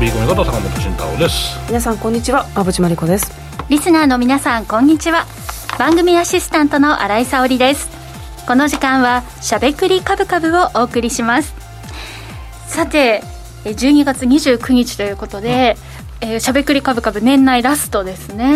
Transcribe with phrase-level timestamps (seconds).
[0.00, 1.58] ビーコミこと坂本慎太郎です。
[1.68, 2.46] 皆さんこんにちは。
[2.54, 3.30] 馬淵真理子です。
[3.68, 5.26] リスナーの皆さんこんにちは。
[5.78, 7.90] 番組アシスタントの新井沙織です。
[8.46, 11.54] この時間はしゃべくりカブカブをお送りします。
[12.66, 13.22] さて
[13.64, 15.76] 12月29日ということで、
[16.22, 18.54] えー、しゃべくりかぶかぶ年内ラストですね、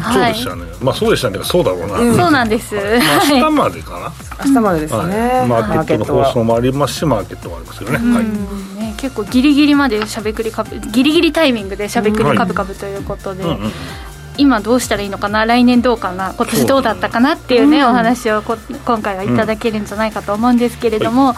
[0.00, 0.78] はい、そうでしたね。
[0.80, 1.40] まあそうでしたね。
[1.42, 2.84] そうだろうな、うん、そうなんです、まあ、
[3.28, 4.12] 明日までかな。
[4.44, 8.24] 明日までですね、はい、マーケットの放送もありますしマーケットもありますよね,、はい。
[8.80, 13.44] ね結構ギリギリまでしゃべくりかぶギリギリタイミングでしゃべくりかぶかぶということで、
[14.36, 15.44] 今どうしたらいいのかな？
[15.44, 16.34] 来年どうかな？
[16.34, 17.34] 今年どうだったかな？
[17.34, 21.36] っていうね、ねお話を今回はいただけるんじゃないかと思うんですけれども、はい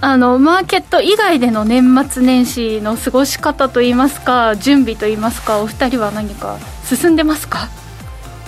[0.00, 7.68] あのマーケット以外での年末年始の過ごし方といいますか準備といいますかお二人は何か進んでますか？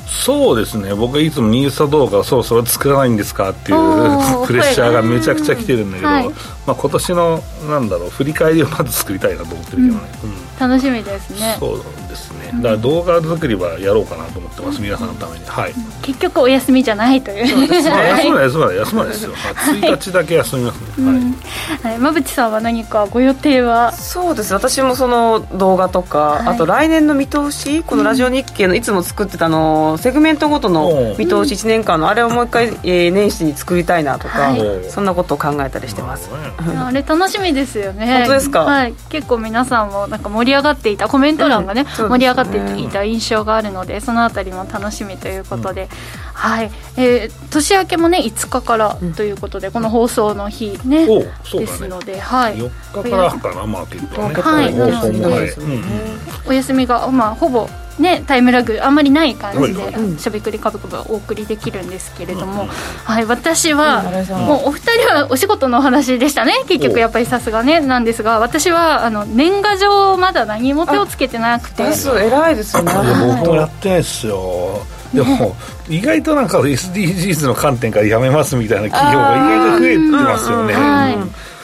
[0.06, 0.92] そうですね。
[0.94, 3.78] 僕はいつもニュース動画そろそろ作らないんですかっていう
[4.46, 6.30] プレッシャーがめちゃくちゃ来てるんだけど、はい、
[6.66, 11.56] まあ、今年のなんだろう振り返りをまず作りたいなと思ってるけどね、うん、楽しみですね。
[11.58, 12.52] そうですね。
[12.56, 15.44] だから動画作りはやろうかなと思ってます、皆さんのために。
[15.46, 15.74] はい。
[16.02, 17.46] 結局お休みじゃないという。
[17.46, 21.34] そうです、ね、休まない休まない休まないですよ、はい、1日だけ休みますね、
[21.82, 34.54] はい、馬淵さんは何かご予定はそうです私もその動画とか、あと来年の見通しこのラジオ日経のいつも作ってたのセグメントごとの見通し1年間のあれをもう一回、えー、年始に作りたいなとか、
[34.88, 38.18] そんなことを考えたりしてます、あれ楽しみですよね。
[38.18, 45.88] 本当ですか、はい、結構皆さんもなんか盛り上がっていたコメント欄がね、盛り上がっていた印象があるのでそのあたりも楽しみということで、
[46.34, 51.24] はい、えー、年明けもね5日からということで、この放送の日ね、ね。
[51.52, 57.68] ですので、はい、4日からかなマーケットはね、はい、はい、お休みがまあほぼ
[58.00, 62.68] ね、タイムラグあんまりない感じでしゃべくりかぶかぶお送りできるんですけれども、
[63.04, 64.02] はい、私は、
[64.46, 71.82] もうお二人はお仕事のお話でしたね結局やっぱりさすがねなんですが私はあの年賀状まだ何も手をつけてなくて。
[71.82, 72.92] 偉いですよね。
[72.94, 74.86] 僕もやってないですよ。
[75.14, 75.56] でも、
[75.88, 80.74] 意外となんか SDGs の観点からやめますみたいな企業が意外と増えてますよね。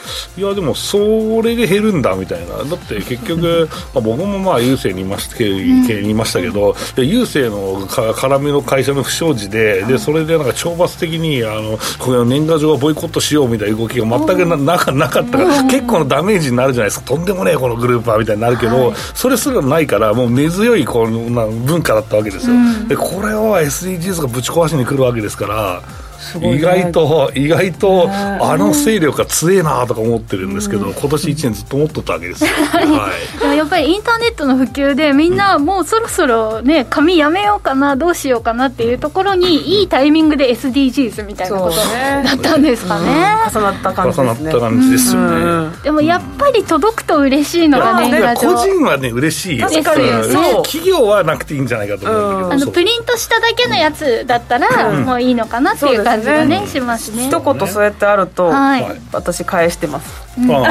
[0.07, 0.97] はいいやでもそ
[1.41, 2.57] れで減るんだみたいな。
[2.57, 17.05] だって結局 まあ僕もまあ郵政にいましたけにいましたけど、郵政のか絡みの会社の不祥事ででそれでなんか懲罰的にあのこれ年賀状はボイコットしようみたいな動きが全くななかなかったから結構のダメージになるじゃないですか。
[17.07, 22.55] とんでもねえこのグループはみたいになるけど、それすらないからもう根強いこのな文化だったわけですよ、
[22.87, 26.06] でこれを SDGs がぶち壊しに来るわけですから。
[26.41, 44.29] 意外と意外とあの勢力が強えなとか思ってるんですけど、今年1年ずっと思っとったわけですよ、 はい、でもやっぱりインターネットの普及でみんなもうそろそろね紙やめようかなどうしようかなっていうところにいいタイミングで SDGs みたいなことだったんですかね、重なった感じですね。
[44.29, 49.59] 重なった感じですよね、でもやっぱり届くと嬉しいのがね、個人はね嬉しい。
[49.59, 50.07] 確かに。
[50.31, 50.63] そう。
[50.63, 56.67] 企業はなくていいんじゃないかと思うんだけど、あのプリントしただけのやつだったら、もういいのかなっていう感じがね。
[56.67, 60.63] しますね一言そうやってあると、はい、私返してます、うん、あ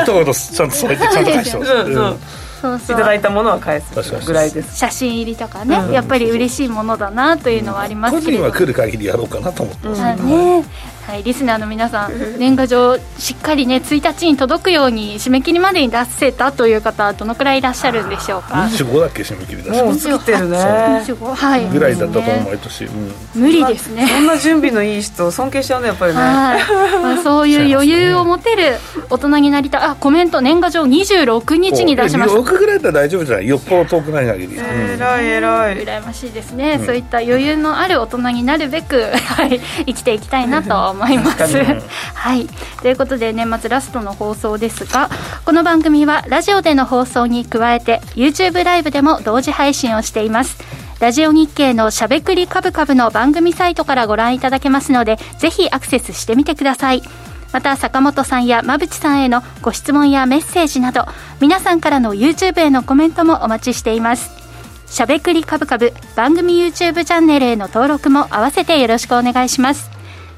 [0.00, 0.02] あ。
[0.06, 1.80] 一言ちゃんとそうやってちゃんと返してます、うん。
[1.80, 2.18] うん。
[2.60, 2.96] そうそう。
[2.96, 4.78] いただいたものは返すぐらいです。
[4.78, 8.26] 写真入りとかね、うん、やっぱり嬉しいものだなというのはありますけど。
[8.26, 10.64] 個人は来る限りやろうかなと思ってます、ね、
[11.06, 20.58] はい、リスナーの皆さん、年賀状、しっかりね、1日に届くように、締め切りまでに出せたという方、どのくらいいらっしゃるんでしょうか？25だっけ、締め切り出しもう作ってるね。
[20.58, 21.68] はい。
[21.70, 22.88] ぐらいだったと思う、毎年。
[23.36, 24.04] 無理ですね。
[24.08, 26.18] そんな準備のいい人、尊敬しちゃうね、やっぱりね。
[26.18, 27.02] はい。
[27.02, 28.76] まあ、そういう余裕を持てる
[29.08, 29.82] 大人になりたい。
[29.82, 32.40] あ、コメント、年賀状26日に出しました。
[32.40, 33.46] 6ぐらいだったら大丈夫じゃない？
[33.48, 34.58] よっぽど遠くない限り。
[34.58, 35.76] えらいえらい。
[35.84, 36.80] 羨ましいですね。
[36.84, 41.56] そういった余裕のある大人になるべく、 はい、生きていきたいなと思います。
[42.14, 42.46] はい。
[42.80, 45.10] ということで年末ラストの放送ですが
[45.44, 50.58] この番組はラジオでの放送に加えて YouTube ライブでも同時配信をしています。
[50.98, 57.02] ラジオ日経のしゃべくりカブカブの番組サイトからご覧いただけますのでぜひアクセスしてみてください。
[57.52, 61.06] また坂本さんや馬淵さんへのご質問やメッセージなど
[61.40, 64.46] 皆さんからの YouTube へのコメントもお待ちしています。
[64.86, 69.95] しゃべくりカブカブ番組 YouTube チャンネルへの登録も合わせてよろしくお願いします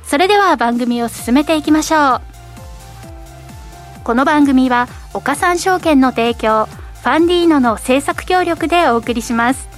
[0.08, 2.20] それでは番組を進めていきましょう
[4.04, 9.68] この番組は岡三証券の提供ファンディーノの制作協力でお送りします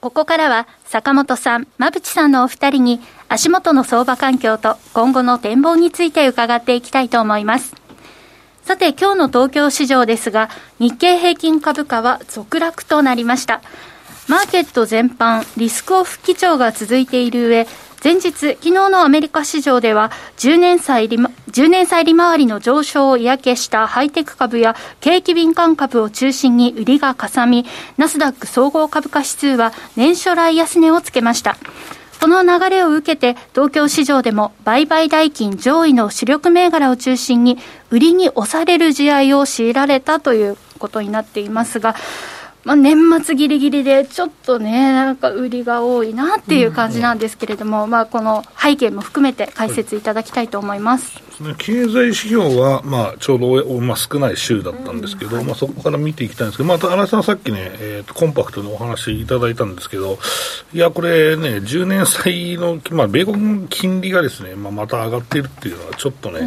[0.00, 7.77] ここからは坂本さん、馬淵さんのお二人に足元の相場環境と今後の展望について伺っていきたいと思います。
[8.68, 13.62] さて今日の東京市場ですが日経平均株価は続落となりました
[14.28, 17.66] マーケット全般、リスクオフ基調が続いている上、
[18.04, 27.64] 前日、昨日のアメリカ市場では10年債利、10年債利回りの上昇を嫌気したハイテク株や景気敏感株を中心に売りがかさみ、
[27.96, 31.56] ナスダック総合株価指数は年初来安値をつけました。
[32.20, 37.58] この流れを受けて、東京市場でも売買代金上位の主力銘柄を中心に、
[37.90, 41.94] 売りに押される試合を強いられたということになっていますが、
[42.68, 51.18] まあ、年末ぎりぎりで、ちょっとね、なんか売りが多いなっていう感じなんですけれども、うん、まあ、この背景も含めて解説いただきたいと思います。
[51.42, 60.18] はい、経済指標は、まあ、ちょうど、まあ、少ない週だったんですけど、うん、まあ、そこから見ていきたいんですけど、まあ、新井さん、さっきね、えーと、コンパクトでお話いただいたんですけど、
[60.74, 66.40] いや、これね、10年債の、まあ、米国金利がですね、まあ、また上がっているっていうのは、ちょっとね、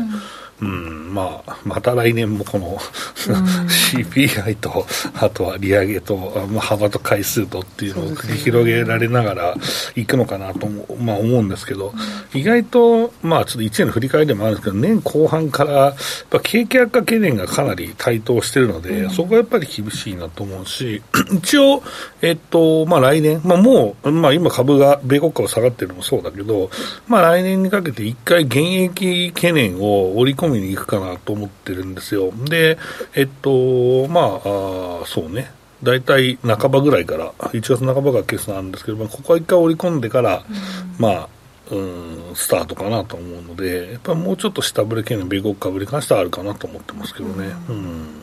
[0.62, 4.86] うんうん、まあ、また来年もこの CPI と、
[5.16, 6.16] あとは利上げと、
[6.52, 9.56] まあ、幅と回数とっていうのを繰り広げられながら
[9.96, 10.68] いくのかなと、
[11.00, 11.94] まあ、思うんですけど、
[12.36, 15.96] 意外と、まあ、ちょっと1年の振り返りでもあるんですけど、年後半から、やっ
[16.30, 21.02] ぱ景気悪化懸念がかなり台頭してるので、そこはやっぱり厳しいなと思うし、
[21.34, 21.82] 一応、
[22.22, 26.70] えっと、まあ、来年、まあ、もう、まあ、今株が、米国株下がってるのもそうだけど、
[27.08, 32.32] まあ、来年にかけて一回現役懸念を織り込みに行くかなと思ってるんですよ。
[32.32, 32.78] で、
[33.16, 35.52] えっと、まあ、あそうね。
[35.84, 40.56] 大体半ばぐらいから、1月半ばが決算なんですけど、まあ、ここは一回織り込んでから、うん、
[41.00, 41.30] まあ、
[41.72, 47.48] うん、スタートかなと思うので、やっぱりもうちょっと下振れ系の米国株に関してはあるかなと思ってますけどね。
[47.70, 48.22] うん、うん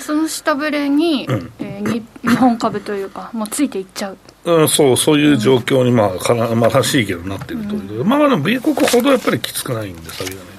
[0.00, 4.18] その下振れに、うん、えー、日本株というか、もうついていっちゃう。
[4.44, 10.55] うん、そう、そういう状況に、まあ、かな、まあ、らしいけどなってるという、うん、まあ、でも、米国ほどやっぱりきつくないんで、先がね、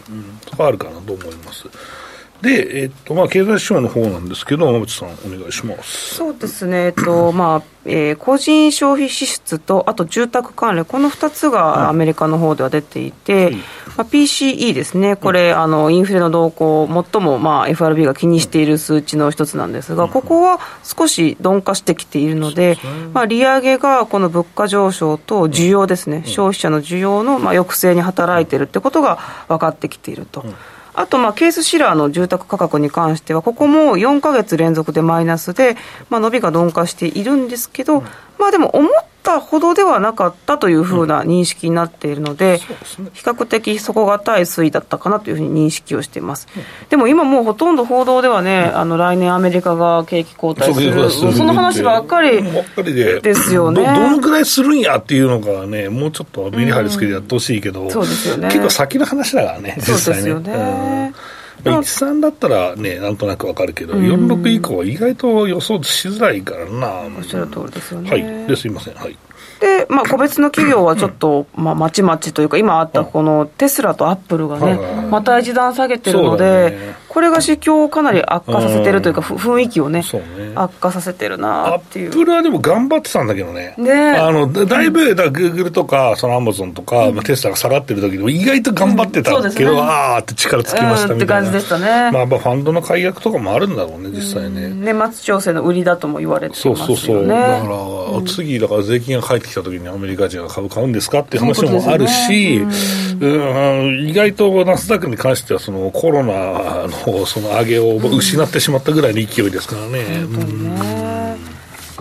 [0.58, 1.68] はあるかなと思います。
[2.42, 6.16] で、えっとまあ、経済指標の方なんですけど、馬渕さん、お願いします。
[6.16, 13.52] そうですね、えっとまあえー、個人消費支出と、あと住宅関連、この2つがアメリカの方では出ていて、
[13.96, 22.78] まあ、PCE ですね、これ、あのインフレの動向、最も、まあ、FRB が気にしている数値の一つなんですが、ここは少し鈍化してきているので、
[23.14, 29.18] まあ、利上げがこの物価上昇と需要ですね、消費者の需要の、まあ、抑制に働いているってことが
[29.48, 30.46] 分かってきていると。
[30.98, 35.78] あと、まあ、ケースシラーの住宅価格に関しては、ここも4か月連続でマイナスで、
[36.10, 38.02] まあ、伸びが鈍化しているんですけど、
[38.40, 38.92] まあ、でも思っ
[39.28, 42.60] たほどではなかったというふうな認識になっているので、
[43.14, 46.48] 比較的底堅い推移だったかなというふうに認識をしています。
[46.90, 53.84] でも今もうほとんど報道ではね、あの来年アメリカが景気後退する、その話ばっかりですよね。
[53.84, 58.48] どのくらいするんやっていうのがね、もうちょっとメリハリつけてやってほしいけど、そうですよね。
[58.48, 59.98] 結構先の話だからね、実際ね。
[59.98, 61.14] そうですよね。
[61.64, 67.18] 13だったらね、なんとなくわかるけど、46以降は意外と予想しづらいからな。
[67.18, 68.10] おっしゃる通りですよね。
[68.10, 68.48] はい。
[68.48, 68.96] ですいません。
[68.96, 69.18] はい。
[69.60, 80.04] で、まあ、個別の企業はちょっと、まあ、まちまちというか、今あったこのテスラとアップルがね、また一段下げてるので、これが市況をかなり悪化させてるというか、雰囲気をね、
[80.54, 82.10] 悪化させてるなっていう。
[82.10, 83.74] アップルはでも頑張ってたんだけどね。
[83.76, 91.18] ねあの、だいぶ、だグーグルとか、そのアマゾンとか、テスラが下がってる時でも意外と頑張ってたけど、あーって力つきましたみたいな。
[91.18, 92.12] って感じでしたね。
[92.12, 94.70] まあ、ファンドの解約とかもあるんだろうね、実際ね。
[94.70, 96.78] 年末調整の売りだとも言われてますよね。
[96.78, 97.28] そうそうそう。
[97.28, 97.68] だか
[98.14, 102.58] ら、次、だから税金が返ってきた時にアメリカ人が株買うんですかっていう話もあるし、
[103.20, 110.26] うん、意外とナスダックに関してはそのコロナのその上げを失ってしまったぐらいの勢いですからね。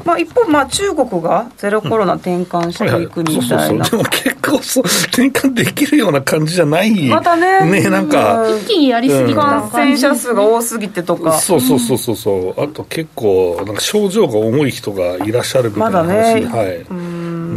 [0.06, 7.68] まあ、一方、まあ、中国がゼロコロナ転換していくみたいな、でも結構そう転換できるような感じじゃないまたね。
[7.82, 8.46] ねなんか。
[8.62, 11.32] 一気にやりすぎた感染者数が多すぎてとか。
[11.40, 12.62] そうそうそうそうそう。
[12.62, 16.86] あと結構なんか症状が重い人がいらっしゃるみたいな話、まだね、はい、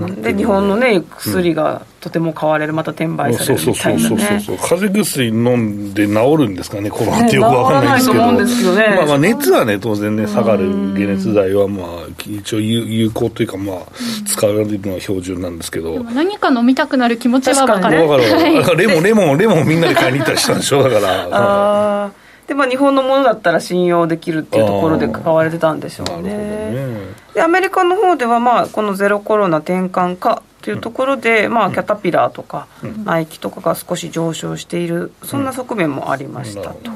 [0.08, 11.88] で日本のね薬がとても買われるまた転売されるみたいな、ね、そうそうそうそう風邪薬飲んで治るんですかねコロナってよくわかんないですけど,、まあ、まあ熱はね当然ね下がる解熱剤はまあ
[12.28, 13.78] 一応有効というかまあ
[14.26, 22.12] 使われるのは標準なんですけど何か飲みたくなる気持ちは分かるかるレモンレモンレモンみんなで買いに行ったりしたんでしょだからああ
[22.50, 26.36] でまあ、日本のものだったら信用できるっていうところで買われてたんでしょうね。
[26.36, 26.98] ね。
[27.36, 36.90] でアメリカの方では、まあ、このゼロコロナ転換かというところで、うん、まあ、キャタピラーとか、うん、ナイキとかが少し上昇している、そんな側面もありましたと。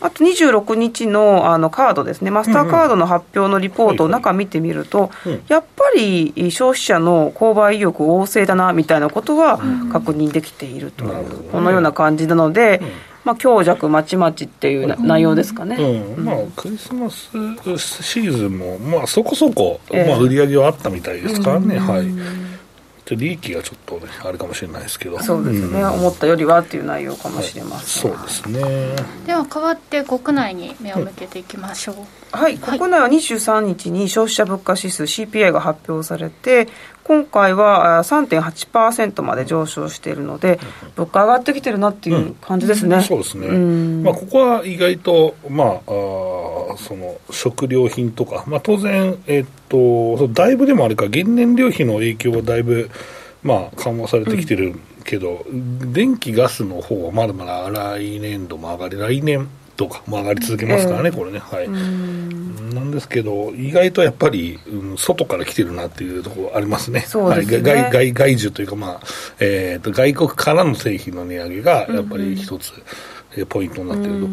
[0.00, 5.10] あと26日のあのカードですね、マスターカードの発表のリポートを中見てみると、
[5.48, 9.58] やっぱり消費者の購買意欲旺盛だなみたいなことは
[9.92, 11.04] 確認できていると
[11.52, 12.80] このような感じなので、
[13.24, 17.30] まあ、強弱まちまちっていう内容ですかね、うん、まあ、クリスマス
[18.02, 22.06] シーズンも、まあ、そこそこ、まあ、売り上げはあったみたいですからね、はい。
[23.16, 25.18] 利益がちょっとねあるかもしれないですけど。
[25.20, 28.96] そうですね、うん、思ったよりはっていう内容かもしれません、はい、そうですね。
[29.26, 31.96] では代わって国内に目を向けていきましょう、
[32.32, 36.68] はい、はい、国内は23日に消費者物価指数 CPI が発表されて
[37.10, 40.60] 今回は3.8%まで上昇しているので、
[40.94, 42.98] 物価上がってきてるなっていう感じですね。
[42.98, 43.48] うん、そうですね。
[43.48, 52.88] まあ、ここは意外と、まあ、あその食料品とか、まあ、当然、えっと、だいぶでもあれか、原燃料費の影響はだいぶ、
[53.42, 59.48] まあ、緩和されてきてるけど、うん、電気、ガスの方はまだまだ来年度も上がり、来年
[59.80, 61.38] とかも上がり続けますからね、えー、これね。
[61.38, 61.68] はい。
[62.74, 67.00] なんですけど、意外とやっぱり、うん、外から来てるなっていうところありますね。
[67.00, 67.24] すね。
[67.24, 69.00] はい、外外外需というか、まあ、
[69.40, 72.82] えっ、ー、と、外国からの製品の値上げが、やっぱり一つ、うん、
[73.48, 74.28] ポイントになっていると。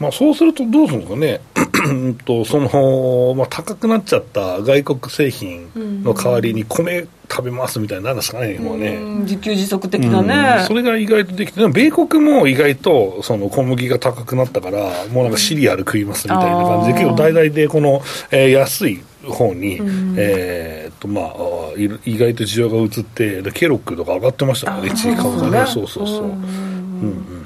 [0.00, 1.40] まあ、そうするとどうするんですかね。
[2.24, 5.70] とその、まあ、高くなっちゃった外国製品
[6.02, 8.96] の代わりに米食べますみたいなんですかね、今ね。
[9.22, 21.34] 自給自足的なね、うん、それが意外とできて、米国も意外とその小麦が高くなったから、もうなんかシリアル食いますみたいな感じで、結構大々でこの、えー、安い方に、うん、えー、とまあ、
[21.76, 26.24] 意外と需要が移って、ケロックとか上がってましたからね、一時株がね、そうそうそう。
[26.24, 27.06] うんう
[27.36, 27.39] ん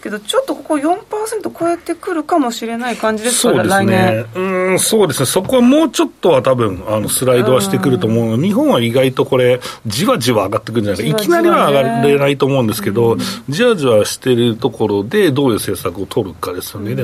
[0.00, 8.38] すけど、ちょっとここ4%超えてくるかもしれない感じですかね、そうですね、うん、そうですね、そこはもうちょっとは多分あのスライドはしてくると思うの。
[8.38, 13.16] で、日本は意外とこれ、じわじわ上がってくるんじゃないか、いきなりは上がれないと思うんですけど、
[13.48, 16.96] じわじわしてるところで、どういう政策を取るかですよね。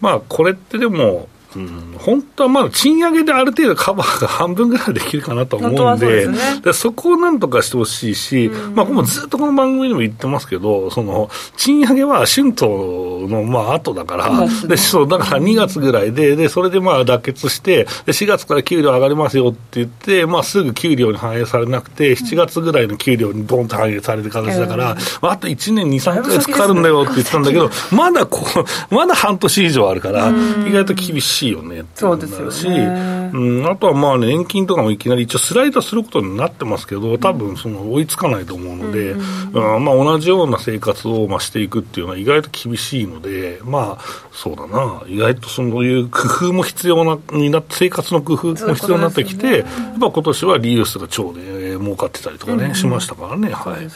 [0.00, 14.30] まあ、これってでも、うん、本当はまだ賃上げである程度カバーが半分ぐらいできるかなと思うんで、そで、ね、そこをなんとかしてほしいし、うん、まあ、もずっとこの番組でも言ってますけど、その、賃上げは春闘のまあ後だから、
[14.66, 28.44] で、そう、だから2月ぐらいで、で、それでまあ妥結して、で、4月から給料上がりますよって言って、まあ、すぐ給料に反映されなくて、7月ぐらいの給料にドンと反映される形だから、まあ、あと1年2、3か月かかるんだよって言ったんだけど、まだこ
[28.90, 30.30] う、まだ半年以上あるから、
[30.66, 39.18] 意外と厳しいよねそうですよね、うん、あとはまあ、ね、年金とかもいきなり一応スライドすることになってますけど、多分その追いつかないと思うので、う
[39.78, 49.66] ん、まあ、同じような生活をまあしていくっていうのは意外と厳しいので、まあ、そうだな、意外とそういう工夫も必要なになって、生活の工夫も必要になってきて、ね、やっ
[49.98, 53.88] ぱ今年はリユースが超で儲かってたりとかね、うん、しましたからね、はい。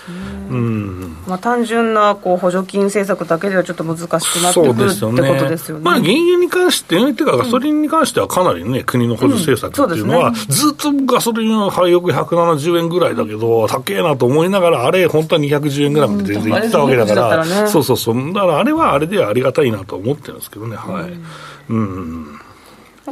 [0.51, 1.17] うん。
[1.29, 4.11] まあ、単純なこう補助金政策だけではちょっと難しく
[4.43, 5.85] なってくるってことですよね。
[5.85, 21.73] まあ、原油に関して、っていうかガソリンに関してはかなりね、国の補助政策っていうのは、ずっとガソリンは廃屋170円ぐらいだけど、高えなと思いながら、あれ、本当は210円ぐらいまで全然いってたわけだから、そうそうそう、だからあれはあれではありがたいなと思ってるんですけどね、はい。
[21.73, 22.39] うん。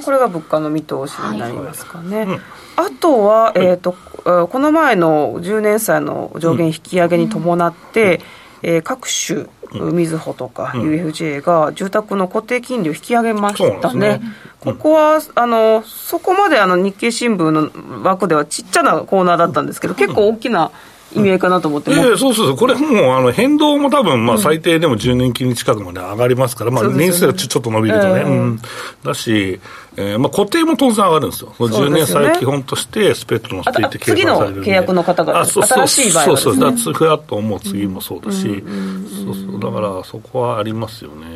[0.03, 2.19] これが物価の見通しになりますかね。
[2.19, 2.41] はいうん、
[2.77, 8.23] あとは、えーと、この前の10年債の上限引き上げに伴って、うん、
[8.63, 9.47] えー、各種
[9.93, 14.19] みずほとか UFJ が住宅の固定金利を引き上げましたね。
[14.19, 14.21] ね
[14.61, 20.71] ここはあのそこまであの日経新聞の枠ではちっちゃなコーナーだったんですけど、結構大きな。
[21.15, 28.61] 意味合いかなと思って、うん、えそうそうそう、これもうあの変動も多分まあ最低でも10年金利近くまで上がりますから、まあ、年数がちょっと伸びるとね、うん、
[29.05, 29.61] だし、
[29.97, 38.21] えーまあ、固定も当然上がるんですよ、すね、10年債基本としてスペットのステージ計算される次の契約の方が、新しい場合は、ね、そうそう、そうフラッと思う次もそう。
[38.21, 39.61] だし、そうそう。
[39.61, 41.27] だからそこはありますよね、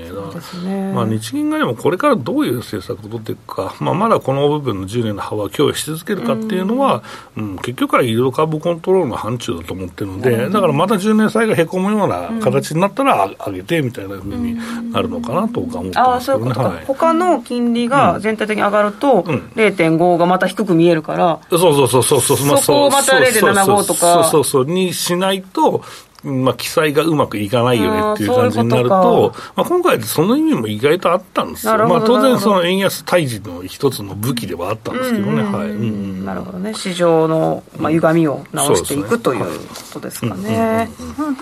[0.64, 7.02] ね、まあ、日銀がでもこれからどういう政策を取っていくか、まあ、まだこの部分の10年の幅を供与し続けるかっていうのは、
[7.36, 10.10] うん、うん、結局は移動株コントロールの範疇だと思ってる。
[10.10, 14.58] ので、だからまた10年債がへこむような形になったら上げてみたいなふうに
[14.92, 16.52] なるのかなと僕は思ってますけどね。
[16.52, 24.64] はい、他の金利が全体的に上がると、うん、0.5がまた低く見えるから、そうそうそうそうそう、そこをまた0.75とか、そうそうそう。
[24.66, 25.82] にしないと、
[26.22, 31.66] まあ、記載がうまくいかないよねっていう感じになると、まあ、今回、その意味も意外とあったんです。
[31.66, 39.46] よ、まあ、当然、その円安退治の一つの武器ではあったんですけどね、はい、なるほどね、市場の、まあ、歪みを直していく、というこ
[39.94, 40.90] とですかね。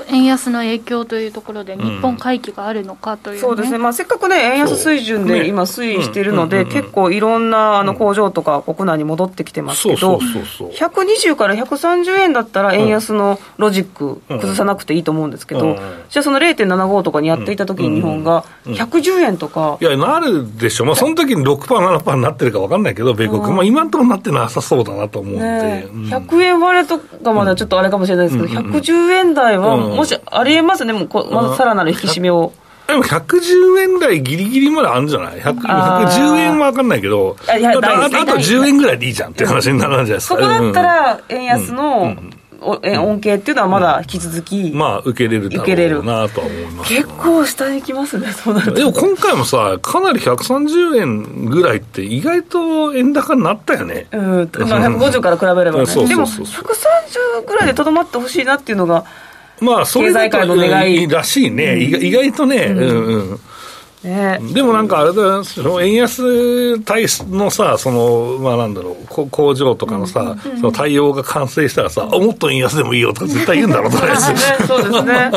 [0.08, 15.76] 円安の影響というところで、日本回帰があるのかという、ね、そうですね、まあ、せっかくね、円安水準で今、推移しているので、結構いろんなあの工場とか国内に戻ってきてますけど、120から130円だったら、円安のロジック崩さなくていいと思うんですけど、うん、
[16.08, 32.52] じゃあその0.75とかにやっていたときに日本が110円とか、いや、なるでしょ、まあ、その時に6%、7%になってるか分かんないけど、米国、まあ、今のところなってなさそうだなと思うんで、ね、100円割れとかまではちょっとあれかもしれないですけど、110円台はもしありえますね、もうこまださらなる引き締めを。
[32.86, 37.58] でも110円台ぎりぎりまであるんじゃない ?110 円は分かんないけど、ああと
[38.38, 40.36] 10円ぐらいでいいじゃんっていう話になるんじゃないですか？
[40.36, 54.06] そこだったら、円安の、うん恩恵っていうのはまだ引き続き、まあ受けれるだろうなとは思います、結構下に行きますねそうなるでも今回もさかなり130円ぐらいって意外と円高になったよね。
[54.12, 55.86] うん、まあ、150から比べればね。
[56.08, 59.04] でも130ぐらいでとどまってほしいなっていうのが
[59.60, 63.40] まあそれだとらしいね、うん、意外とね、うん、うんうん
[64.02, 74.66] ね、でもなんかあれだその円安対のさ、その、まあなんだろう、工場とかのさ、うん、その対応が完成したらさ、もっと円安でもいいよとか絶対言うんだろう、とりあえず。
[74.66, 75.30] そうですね。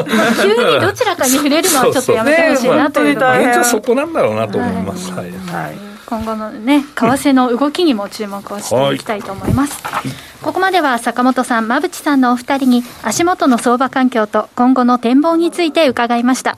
[0.44, 3.60] 急にどちらかに触れるのはちょっとやめてほしいなというのが。
[3.62, 5.12] 現そこなんだろうなと思います。
[5.12, 5.32] はい。
[5.32, 9.82] はい今後のね、為替の動きにも注目をしていきたいと思います。
[9.82, 10.04] はい、
[10.42, 16.58] ここまでは坂本さん、馬淵さんのお二人に足元の相場環境と今後の展望について伺いました。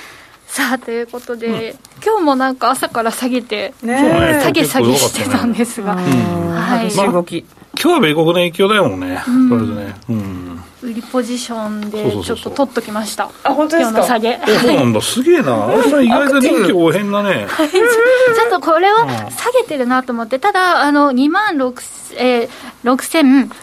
[0.51, 7.45] さあということで、うん、今日もなんか朝から下げて、ね、下げ下げしてたんですが、はい、動き
[7.81, 13.29] 今日は米国の影響だよね、うん、れでね、うん、売りポジションでちょっと取っときました。
[13.43, 14.03] あ本当ですか？
[14.03, 14.39] 下げ。
[14.45, 15.01] そうなんだ。
[15.01, 15.73] すげえな。
[16.01, 17.47] 意外と臨機応変だね。
[17.57, 22.95] ちょっとこれは下げてるなと思ってただあの2万6えー、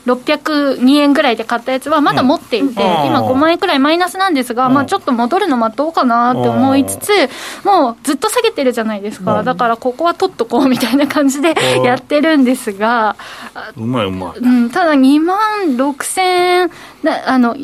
[0.00, 2.72] 6602円ぐらいで買ったやつはまだ持っていて、うん、
[3.06, 7.10] 今5万円くらいマイナスなんですが、うん、まあ、ちょっと戻るの待とうかなって思いつつ、
[7.64, 13.16] もうずっと下げてるじゃないですか、だからここは取っとこうみたいな感じでやってるんですが、
[13.76, 15.38] うまいうまい、うん、ただ2万
[15.76, 16.70] 6000
[17.26, 17.56] あの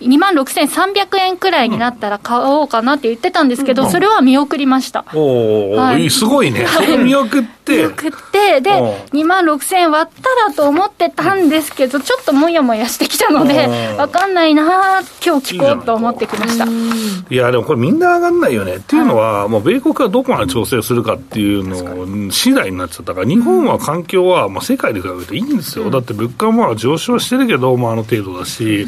[0.00, 5.04] 2万6300円くらいになったら買おうかなって言ってたんですけど、うん、それは見送りました。
[5.14, 6.66] おお、はい、すごいね。
[6.66, 7.76] それ見送って。
[7.76, 8.70] 見送って、で、
[9.12, 16.64] 2万6000円割ったらと思ってたんですけど、ちょっともやもやしてきたので、わかんないな今日聞こうと思ってきました。
[16.64, 18.76] いや、でもこれみんな上がんないよね。
[18.76, 25.84] っていうのは、はい、もう米国がどこまで調整するかっていうの次第になっちゃったから、日本は環境は、まあ、世界で比べていいんですよ。
[25.84, 28.86] うん、だって物価はまあ上昇してるけど、まあ、あの程度だし、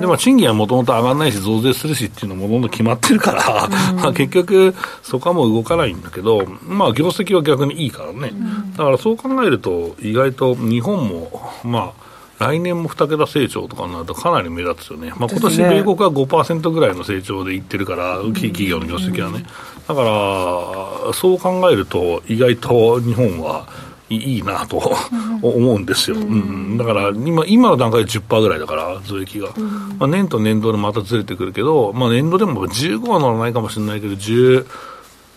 [0.00, 12.10] で、まあ、賃金はもともと上がらないし、増税するしっていうのもどんどん決まってるから、うん、まあ結局、そこはもう動かないんだけど、まあ、業績は逆にいいからね、うん、だからそう考えると、意外と日本も、まあ、
[12.40, 19.44] 来年も2桁成長とかになるとかなり目立つよね、まあ今年米国は5%ぐらいの成長でいってるから、大きい企業の業績はね、
[19.86, 23.68] だから、そう考えると、意外と日本は、
[24.10, 24.96] いいなと
[25.40, 29.52] 思うんですよ、うん、だから今今の段階で10%ぐらいだから増益が、
[29.98, 34.14] まあ、年と年度でまたずれてくるけど、まあ、年度でも15は乗らないかもしれないけど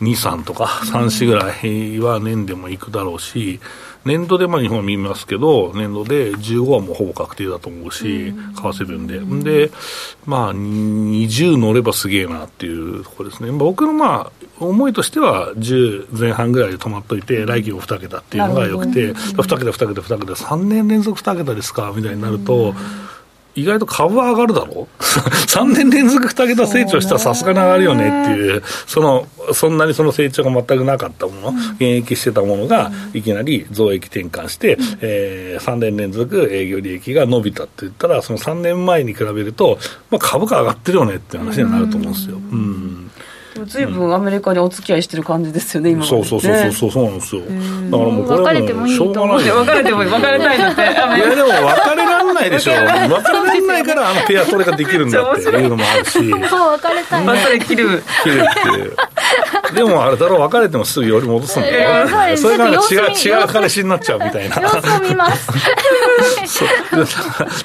[0.04, 3.60] 12、3とか3、4ぐらいは年でもいくだろうし、
[4.06, 9.08] 年度でまあ日本は見ますけど、年度で15はもうほぼ確定だと思うし、為替分
[9.44, 9.68] で。
[9.68, 9.72] で、
[10.26, 13.52] まあ、20乗ればすげえなっていうところですね。
[13.52, 22.76] 僕のまあ、思いとしては、10前半ぐらいで止まっといて、来期も2桁っていうのがよくて、2桁、2桁、2桁、3年連続2桁ですかみたいになると、
[23.56, 24.88] 意外と株は上がるだろ？
[24.92, 39.78] う3年連続2桁成長したらさすがに上がるよねっていう、その、そんなにその成長が全くなかったもの、現役してたものが、いきなり増益転換して、えー、3年連続営業利益が伸びたって言ったら、その3年前に比べると、
[40.10, 42.38] まあ、株価上がってるよねって話になると思うんですよ。
[42.52, 43.12] うん
[43.66, 49.50] ずいぶんアメリカにお付き合いしてる感じですよね、今、そうそうそうそうそうなんですよ、だからもうこれはもうしょうがない。
[49.50, 50.82] 別れてもいい別れたいんだって。
[50.82, 52.72] いやでも別れられないでしょ。
[52.74, 56.12] 別れられないからあのペアトレができるんだっていうのもあるし。
[56.12, 58.04] そう別れたい 別れ切る。
[58.24, 58.70] 切るって。
[58.70, 58.96] いう
[59.74, 62.80] でもあれだろ別れてもすぐより戻すんだよ、えー、それから違う
[63.12, 64.56] 違う彼氏になっちゃうみたいな。
[64.62, 65.48] 様子を見ます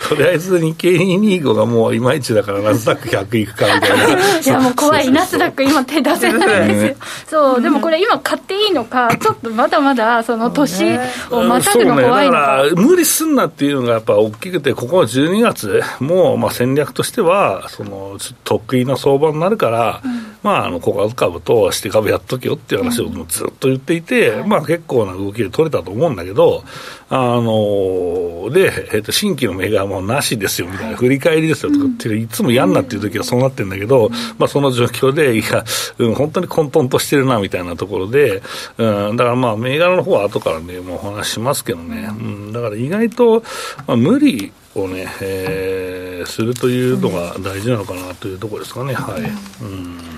[0.08, 4.38] とりあえず日経225がもういまいちだからナスダック100いくかみたいな。
[4.38, 10.98] いやもう怖いナスダック今手出せないんですよ、そうでもこれ今買っていいのかちょっとまだまだその年
[11.30, 20.28] をまたぐの怖いのか、ね、無理すんなっていうのがやっぱ大きくてここは12月もうまあ戦略としてはその得意な相場になるから、うん。
[20.42, 26.64] まあ、あの、小株として株やっとけよっていう話をずっと言っていて、うん、まあ結構な動きで取れたと思うんだけど、
[27.10, 35.64] あの、で、えっ、ー、と、新規の銘柄もなしですよみたいな、振り返りですよとかっていつも嫌になってる時はそうなってるんだけど、まあその状況で、いや、
[35.98, 38.42] うん、本当に混沌としてるなみたいなところで、
[38.78, 43.42] うん、だからまあ銘柄の方は後からね、もうお話しますけどね、うん、だから意外と、
[43.86, 49.22] まあ、無理をね、えー、するというのが大事なのかなというところですかね、はい。
[49.62, 50.17] うん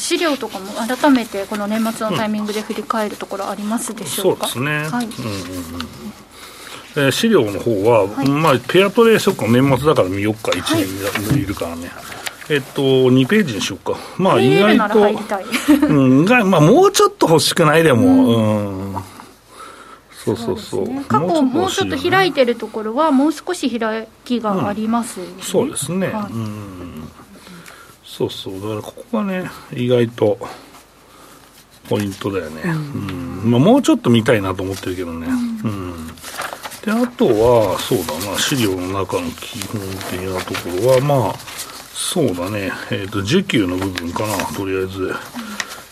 [0.00, 5.06] 資料とかも改めてこの年末のタイミングで振り返るところありますでしょうか、うん、そうですね、はい。
[5.06, 5.88] うんうんうん。
[6.96, 10.74] えー、資料の方は、はい、まあ、ペアトレーション年末だから見よっか、1
[11.30, 11.46] 年い。
[11.46, 11.82] るからね。
[11.82, 11.90] はい
[12.52, 13.96] えっと、2ページにしようか。
[14.18, 14.98] まあ、意外と、
[15.86, 19.02] うん、まあ、もうちょっと欲しくないでも、うん、うん。
[20.24, 27.08] そうそうそう、ね、過去もうちょっと開いてるところはもう少し開きがありますよね、うん、そうですね、はい、うん
[28.10, 30.38] そうそうだからここがね意外と
[31.88, 32.72] ポイントだよね、うん、
[33.44, 35.28] うん、まあ、もうちょっと見たいなと思ってるけどね、
[35.64, 36.06] うん、うん、
[36.84, 41.34] であとはそうだな資料の中の基本的なところはまあ
[42.00, 42.72] そうだね。
[42.90, 45.14] えっ、ー、と需給の部分かなとりあえず、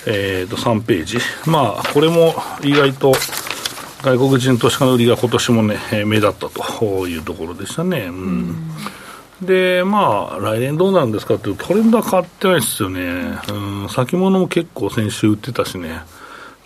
[0.06, 1.18] えっ、ー、と3ページ。
[1.46, 3.12] まあこれも意外と
[4.02, 5.76] 外国人投資家の売りが今年もね、
[6.06, 8.06] 目立ったというところでしたね。
[8.08, 8.70] うん、
[9.42, 13.38] で、まあ、来年どうなるんですかっていうトレンドは変わってないですよね。
[13.48, 16.00] うん、先物も結構先週売ってたしね。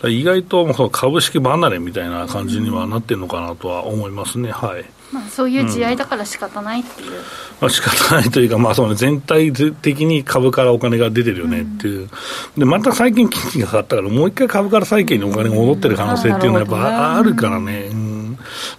[0.04, 4.50] 意外ともう株式離れみたいな感じにはなってるのかなとは思いますね。
[4.50, 4.84] はい。
[5.12, 7.16] まあ、そういう地合いだから仕方ないっていう、うん、
[7.60, 12.08] まあ仕方ないというか、まあそうね、全体的に株からお金が出てるよねっていう、うん、
[12.58, 17.90] でまた最近、金利が上がったから、もう一回株から債券にお金が戻ってる可能性っていうのはやっぱあるからね。
[17.92, 18.01] うん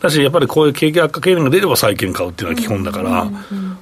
[0.02, 3.28] だし、やっぱりこういう景気悪化経年が出れば債券買うっていうのは基本だから、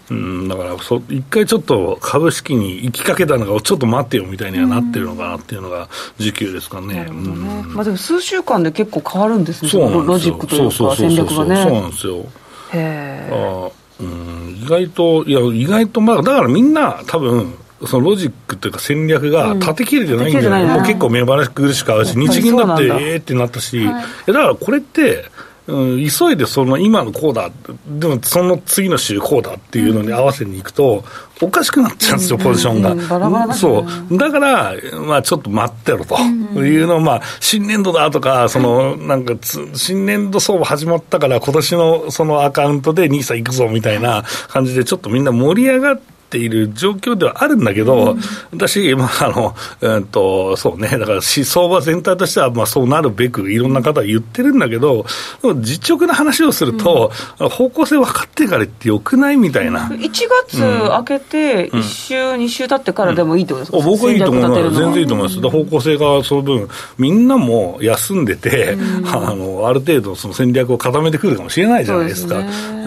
[0.10, 7.08] うん、だからそ、一回ちょっと株式に行きかけたのが、ちょっと待ってよみたいにはなってるのかなっていうのが、時給ですかね。
[7.12, 11.64] まあ、でも数週間で結構変わるんですね、そうロジックというか、戦略がね。
[11.64, 12.26] そうなんですよ。
[12.74, 13.70] へあ
[14.00, 17.54] うん、意外と、いや、意外と、まあ、だからみんな、多分
[17.86, 25.26] そのロジックというか戦略が立てきれてないんじゃない、うん、もう結構目離し苦しく合うし、 日銀だってええってなったし、はい、だからこれって、
[25.68, 27.52] うん、急いでその今のこうだ、
[27.88, 31.04] でもその次の週こうだっていうのに合わせにいくと、
[31.42, 33.54] おかしくなっちゃうんですよ、ポジションが。
[33.54, 34.18] そう。
[34.18, 39.36] だから、まあちょっと待ってろというのを、まあ新年度だとか、そのなんか
[39.74, 46.00] 新年度相場始まったから今年のそのアカウントで NISA 行くぞみたいな感じでちょっとみんな盛り上がっ
[46.32, 48.22] て、ている状況ではあるんだけど、うん、
[48.54, 55.06] 私、まああのうんと、そうね、だから思想は全体としてはまあそうなるべく、いろんな方が言ってるんだけど、
[55.60, 59.90] 実直な話をすると、うん、方向性分かってからってよくないみたいな。
[59.90, 60.10] 1
[60.48, 72.42] 月明けて、1週、うん、2週経ってからでもいいってことですか、うん、僕はいいと思います、全然いいと思います、方向性がその分、みんなも休んでて、あのある程度、その戦略を固めてくるかもしれないじゃないですか。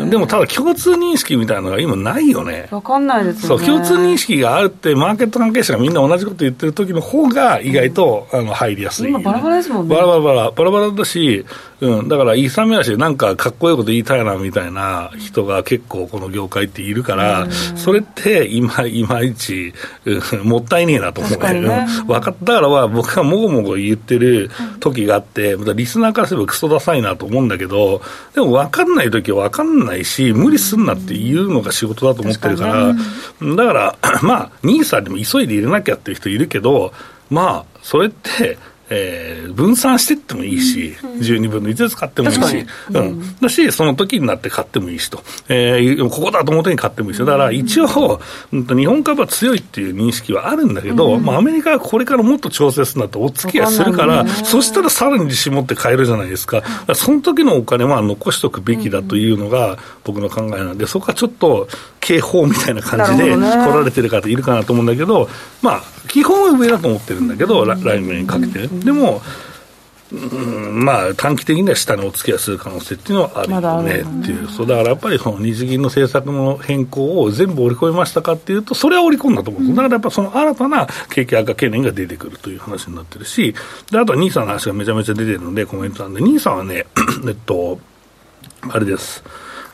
[0.09, 2.69] ででもただ共通認識みたいなのが今ないよね。
[2.71, 9.09] 分かんないです共通認識があるって、マーケット関係者がみんな同じこと言ってる時の方が、意外と、あの入りやすい。
[9.09, 9.95] 今、バラバラですもんね。
[9.95, 11.45] バラバラバラ、バラバラだし、
[11.81, 21.87] うん、だから、いさめやし、なんかかっこいいこと言いたいなみたいな人が結構、この業界っているから、それって今、いまいち、うん、もったいねえなと思うね。
[22.07, 28.03] 分かったからは、僕がもごもご言ってる時があって、リスナーからすればクソダサいなと思うんだけど、
[28.35, 32.95] でも分かんない時は分かんないし、無理すんなっていうのが仕事だと思ってるから、
[33.57, 36.93] だから、まあ、ニーサでも急いで入れなきゃっていう人いるけど、
[37.31, 38.59] まあ、それって、
[38.97, 48.21] えー、分散していってもいいし、うん、12分の1ずつ買ってもいいし、うん、だし、その時になって買ってもいいしと、えー、ここだと思ってに買ってもいいし、だから一応、
[48.53, 61.69] うん、日本株は強いっていう認識はあるんだけど、うん、まあ、アメリカはこれからもっと調整するんだってお付き合いするから、そしたらさらに自信持って買えるじゃないですか、かその時のお金は残しておくべきだというのが僕の考えなんで、そこはちょっと
[62.01, 65.29] 警報みたいな感じで来られてる方いるかなと思うんだけど、
[65.63, 68.69] まあ、基本は上だと思ってるんだけど、来年にかけて。
[68.85, 69.23] でも、
[70.13, 83.55] うん、まあ、短期的には下にお付き合いする可能性っていうのはあるよねっていう、そうだからやっぱりその日銀の政策の変更を全部織り込みましたかっていうと、それは織り込んだと思うんです、だからやっぱその新たな景気悪化懸念が出てくるという話になってるし、
[83.91, 86.87] であとは兄さんの話がめちゃめちゃ出てるので、コメントなんで、兄さんはね、
[87.27, 87.81] えっと、
[88.71, 89.25] あれです、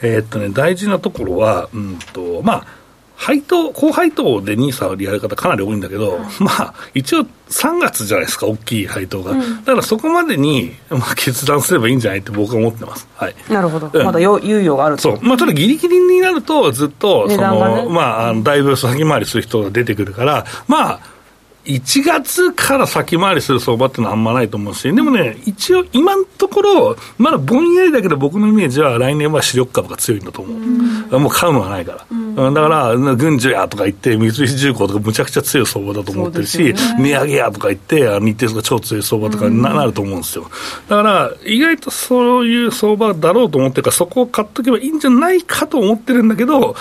[0.00, 2.79] えー、っとね、大事なところは、うんとまあ、
[3.20, 9.32] 配当、高配当で NISA でやる方かなり多いんだけど、はい、まあ、一応3月じゃないですか、大きい配当が。
[9.32, 13.06] うん、だからそこまでに、まあ、決断すればいいんじゃないって僕は思ってます。
[13.16, 13.34] はい。
[13.50, 13.90] なるほど。
[13.92, 15.18] うん、まだ猶予があるそう。
[15.20, 21.00] まあ、ただギリギリになると、ずっと、その、ね、まあ、だいぶ先回りする人が出てくるから、まあ、
[21.64, 30.56] 1月から先回りする相場っていうのはあんまないと思うし、でもね、一応、今のところ、まだぼんやりだけど、僕のイメージは来年は主力株が強いんだと思う。
[30.56, 32.06] うん、もう買うのがないから。
[32.10, 40.50] うん、だから、軍需やとか言って、三菱重工とかむちゃくちゃ強い相場だと思ってるし、ね、値上げやとか言って、日程が超強い相場とかになると思うんですよ。
[40.88, 46.74] だから、意外とそういう相場だろうと思ってるから、そこを買っとけばいいんじゃないかと思ってるんだけど、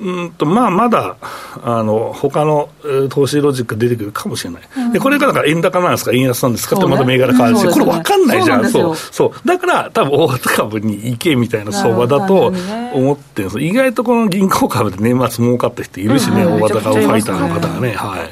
[0.00, 1.16] うんとまあ、まだ
[1.62, 6.76] あの他の、えー、投資ロジックが出てくるかもしれない、うん、でこれがだから円高なんですか、円安なんですか？
[6.76, 9.48] って、また銘柄変わるし、ね、これ分かんないじゃん、そうそう。
[9.48, 12.52] だから多分大型株に行けみたいな相場だと
[12.92, 17.92] 思ってるんです、ね、意外とこの銀行株で年末儲かった人いるしね、うん、大型株ファイターの方がね。
[17.92, 18.30] はい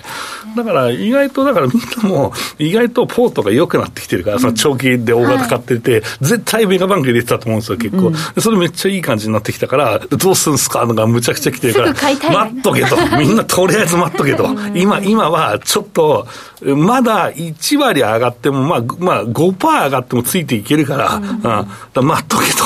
[0.57, 8.12] だから意外と、だからみんなも意外とポートが良くなってきてるから、その長期で大型買ってて、絶対メガバンク入れてたと思うんですよ、結構。
[8.40, 10.85] それめっちゃいい感じになってきたから、どうするんすか？
[10.87, 12.96] のがむちゃくちゃ来てるから、待っとけと。
[13.18, 14.48] みんなとりあえず待っとけと。
[14.74, 16.26] 今、今はちょっと、
[16.64, 22.64] まだ1割上がっても、まあ、まあ5%上がってもついていけるから、うん、だ待っとけと。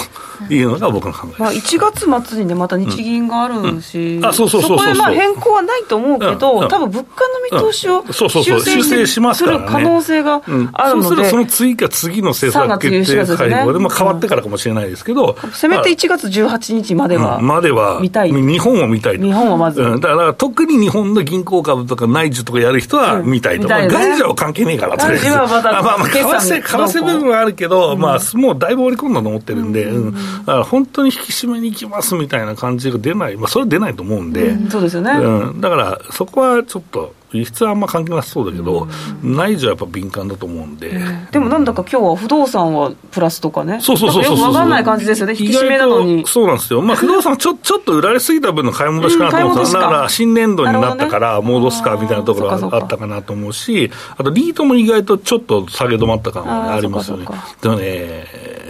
[0.51, 8.29] いうのが僕の考えです、まあ、1月末にね、また日銀があるし、あそこでまあ変更はないと思うけど、うん、多分物価の見通しを修
[8.83, 18.33] 正しまする可能性があるので、そうするとその次か次の政策決定会合で、まあ、変わってからかもしれないですけど、せめて1月18日までは、までは見たい。
[18.33, 25.31] 日本を見たい日本はまず、だから特に日本の銀行株とか内需とかやる人は見たいと、外需は関係ねえから、とりあえず。
[25.31, 37.15] まあまあ、為替、為替部分はあるけど、まあ、もうだいぶ織り込んだと思ってるんで、うんだから本当に引き締めに行きますみたいな感じが出ない、まあ、それは出ないと思うんで、そうですよね、うん、だからそこはちょっと。
[37.33, 38.87] 輸出はあんま関係なさそうだけど、
[39.23, 40.93] 内需はやっぱ敏感だと思うんで、
[41.31, 46.25] でもなんだか今日は不動産はプラスとかね、そうそうそうそう、分かんない感じですよね、引き締めなのに。
[46.27, 57.27] そうなんですよ、まあ、 不動産ちょ、ちょっと売られすぎた分の買い戻しかなと思うんですだから新年度になったから戻すかみたいなところがあったかなと思うし、あとリートも意外とちょっと下げ止まった感がありますよね。
[57.61, 58.27] でもね、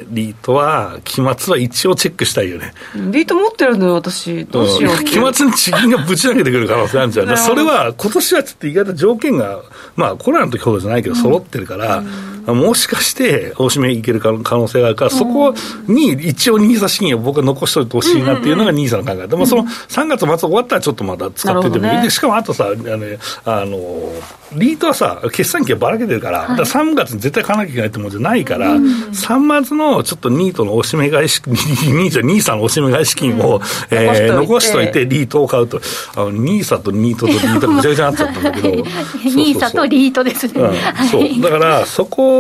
[0.09, 2.73] リートは、期末は一応チェックしたいよね。
[2.95, 5.05] リート持ってるのよ、私、どうしよう。
[5.05, 7.38] 期末に地銀がぶち上げてくる可能性あるんじゃん。
[7.38, 9.62] それは、今年はちょっと意外と条件が、
[9.96, 12.04] まあコロナの時ほどじゃないけど、揃ってるから、う、
[12.46, 15.54] もしかして大締めいける可能性があるから、そこ
[15.87, 19.26] に一応、ニーサ資金を僕は残しておいてほしいなっていうのがニーサの考え。
[19.26, 22.00] でもその3月末終わったらちょっとまだ使っててもいい。
[22.02, 23.06] ね、しかもあとさ、あの、
[23.44, 24.12] あの
[24.52, 31.54] リートはさ、決算期がばらけてるから、はい、から3月に絶対買わなきゃいけないってもんじゃないから、うん、3月のちょっとニートのおしめ買い資金、
[31.98, 35.80] ニーサのおしめ買い資金を、うん、えー、残しといて、リートを買うと、
[36.14, 38.68] あのニーサとニートとリートがぐちゃぐちゃになっちゃったんだけど、
[39.24, 40.52] ニーサとリートですね。
[40.62, 41.40] うん、そう。
[41.40, 42.36] だから、そこ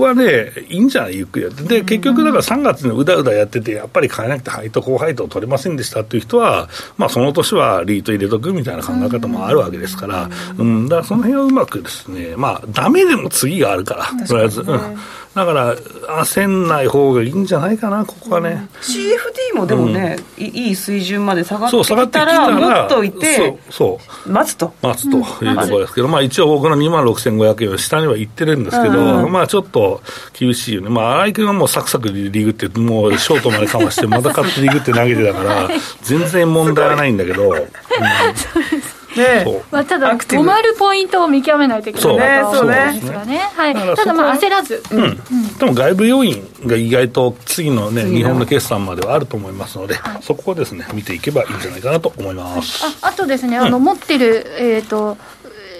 [0.00, 1.62] はね、いいんじゃない、ゆっくりやって。
[1.64, 14.60] で、結局、だから3月にうだうだやってて、やっぱり買えなくて、配当、高配当取れませんでしたっていう人は、まあ、その年はリート入れとくみたいな考え方もあるわけですから、うん、だからその辺はうまくですね、まあ、ダメでも次があるから、とりあえず。
[14.62, 14.96] うん
[15.34, 15.76] だから、
[16.24, 18.50] 焦んない方がいいんじゃないかな、ここはね。
[18.50, 24.72] うん、CFD もでもね、うん、いい水準まで下がってきたら、持っといて、そう待つと。
[24.82, 30.88] 待つというところですけど、うん、まあ一応僕の2万6500円は下には行ってるんですけど、まあちょっと厳しいよね。
[30.88, 35.68] まあ荒井君はもうサクサクリグって、もうショートまでかまして、また勝手にリグって投げてたから、
[36.02, 37.54] 全然問題はないんだけど。
[37.54, 39.62] そうですね。
[39.70, 42.64] まあ、ただ、止まるポイントを見極めないといけないと思う。
[42.64, 45.18] んですがね、はい、ただ、まあ、焦らず、うん、
[45.58, 50.86] でも外部要因が意外と次のね、日本の決算まではあると思いますので、そこをですね。
[50.92, 52.84] 見ていけばいいんじゃないかなと思います。
[53.02, 55.16] ああとですね、あの持ってる、えっ、と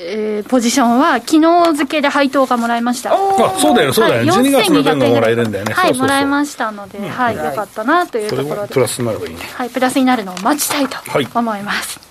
[0.02, 3.12] えー、ポジションは昨日付で配当がもらいました。
[3.12, 3.16] あ
[3.58, 5.74] そうだよそうだよ、はい、12月の分がもらえるんだよね。
[5.74, 8.72] はいもらいましたので、うん、はいよかったなというところで。
[8.72, 9.40] プラスになればいいね。
[9.54, 10.96] はいプラスになるのを待ちたいと
[11.38, 12.09] 思います、はい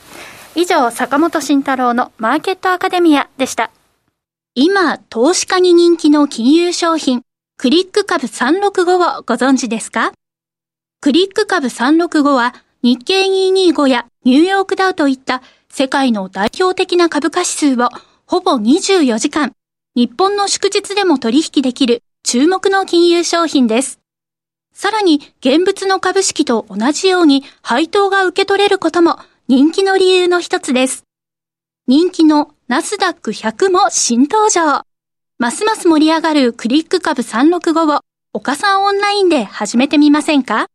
[0.55, 3.71] 以上、坂本慎太郎のマーケットアカデミアでした。
[4.55, 7.21] 今、投資家に人気の金融商品、
[7.57, 10.11] クリック株365をご存知ですか？
[11.01, 17.89] クリック株365は日経225やニューヨークダウといった世界の代表的な株価指数を
[18.25, 19.53] ほぼ24時間、
[19.95, 23.99] 日本の祝日でも取引できる注目の金融商品です。
[24.73, 29.19] さらに現物の株式と同じように配当が受け取れることも
[29.51, 31.05] 人気の理由の一つです。
[31.87, 34.83] 人気のナスダック100も新登場。
[35.39, 40.67] ますます盛り上がるクリック株365を岡さんオンラインで始めてみませんか？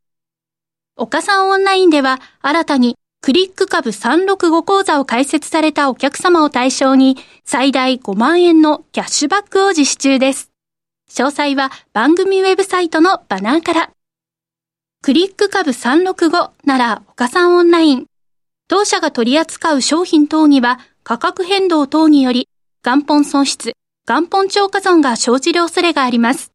[0.97, 10.51] 岡さんオンラインでは新たにクリック株365講座を開設されたお客様を対象に最大5万円のキャッシュバックを実施中です。
[11.09, 13.91] 詳細は番組ウェブサイトのバナーから。
[15.01, 18.05] クリック株365なら岡さんオンライン。
[18.67, 22.49] 当社が取り扱う商品等には価格変動等により
[22.83, 23.73] 元本損失、
[24.07, 26.51] 元本超過損が生じる恐れがあります。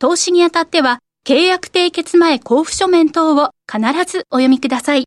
[0.00, 3.80] 投資にあたっては契約締結前交付書面等を必
[4.10, 5.04] ずお読みください。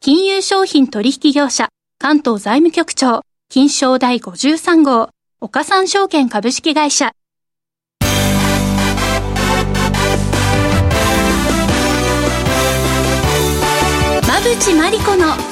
[0.00, 7.12] 金融商品取引業者、関東財務局長、金賞第53号、岡三証券株式会社。
[14.26, 15.51] 馬淵真理子の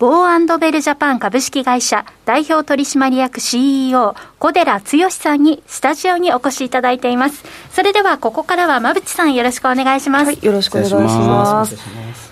[0.00, 7.44] ボーベルジャパン株式会社代表取締役 CEO 小寺剛さんにスタジオにお越しいただいています。
[7.70, 10.24] それではここからは馬淵さんよろしくお願いします。
[10.28, 11.76] はい、よろしくお願いします。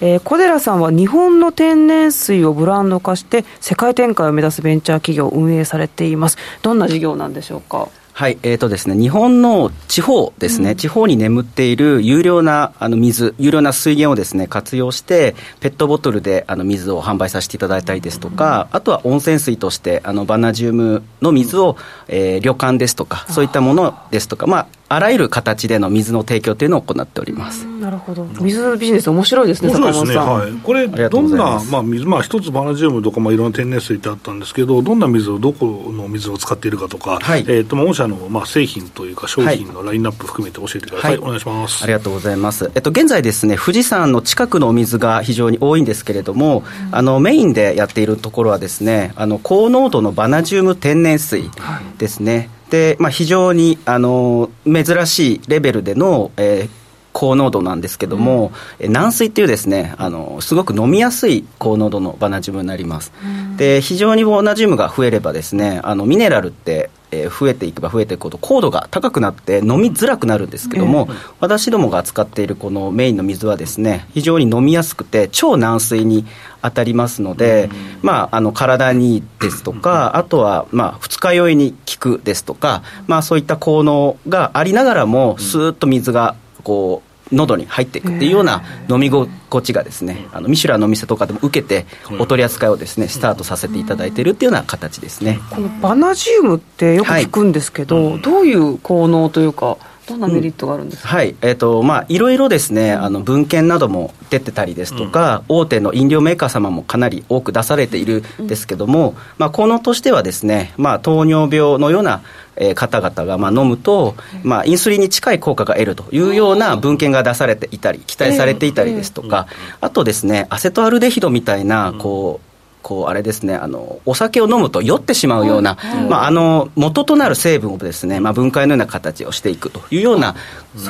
[0.00, 6.38] えー、小寺さんは日本の天然水をブランド化して世界展開を目指すベンチャー企業を運営されています。
[6.62, 7.88] どんな事業なんでしょうか？
[8.18, 21.76] はい、えーとですね、日本の地方ですね、うん、地方に眠っている有料なあの水、有料な水源をですね活用して、ペットボトルであの水を販売させていただいたりですとか、うん、あとは温泉水としてあのバナジウムの水を、
[22.08, 27.66] えー、旅館ですとか、そういったものですとか、まあ、あらゆる形での水の提供というのを行っております。
[27.66, 28.24] なるほど。
[28.40, 29.68] 水ビジネス面白いですね。
[29.68, 30.16] 面白いですね。
[30.16, 30.52] はい。
[30.62, 41.10] これどんなまあ水まあ一つバナジウムとかまあいろんな天然水ってあったんですけど、どんな水をどこの水を使っているかとか、はい、えっ、と御社のまあ製品というか商品のラインナップ含めて教えてください。
[41.12, 41.84] はい、お願いします。
[41.84, 42.70] ありがとうございます。
[42.74, 51.50] えっと現在ですね富士山の近くのお水が非常に多いんですけれども、うん、あのメインでやっているところはですね、あの高濃度のバナジウム天然水
[51.98, 52.36] ですね。
[52.36, 56.70] はいで、まあ、非常にあの珍しいレベルでの、えー、
[57.18, 71.08] 高濃度なんですけども、うん、軟水っていうですねあのすごく飲みやすい高濃度のバナジウムになります、うん、で非常にバナジウムが増えればですねあのミネラルってえー、増えていけば増えていくほど高度が高くなって飲みづらくなるんですけども、
[71.40, 76.26] 私どもが扱っているこのメインの水はですね非常に飲みやすくて超軟水に
[76.60, 77.70] 当たりますので、
[78.02, 89.28] まあ、あの体にいいですとか、あとは、まあ、二日酔いに効くですとか、まあ、そういった効能がありながらも、スーッと水がこう、喉に入っていくっていうような飲み心
[89.62, 91.86] 地がですねあのミシュランのお店とかでも受けて
[92.18, 95.40] お取り扱いをですねスタートさせていただいているっていうような形ですね。
[95.50, 99.78] このバナジウムってよく聞くんですけど、はい、どういう効能というか
[100.08, 112.22] どんなメリットがあるんですか、うん、はい、えっ、ー、と、まあ、いろいろですね、あの、文献なども出てたりですとか、うん、大手の飲料メーカー様もかなり多く出されているんですけども、うん、まあ、効能としてはですね、まあ、糖尿病のような、
[112.56, 119.46] えー、方々がまあ飲むと、まあ、インスリンに近い効果が得るというような文献が出されていたり、期待されていたりですとか、
[119.80, 122.47] あとですね、アセトアルデヒドみたいな、こう、
[122.88, 125.76] こうあれですねあのお酒を飲むと酔ってしまうような、
[126.08, 130.34] まあ、あの元となる成分をですね、まあ、分解のような形をしていくというような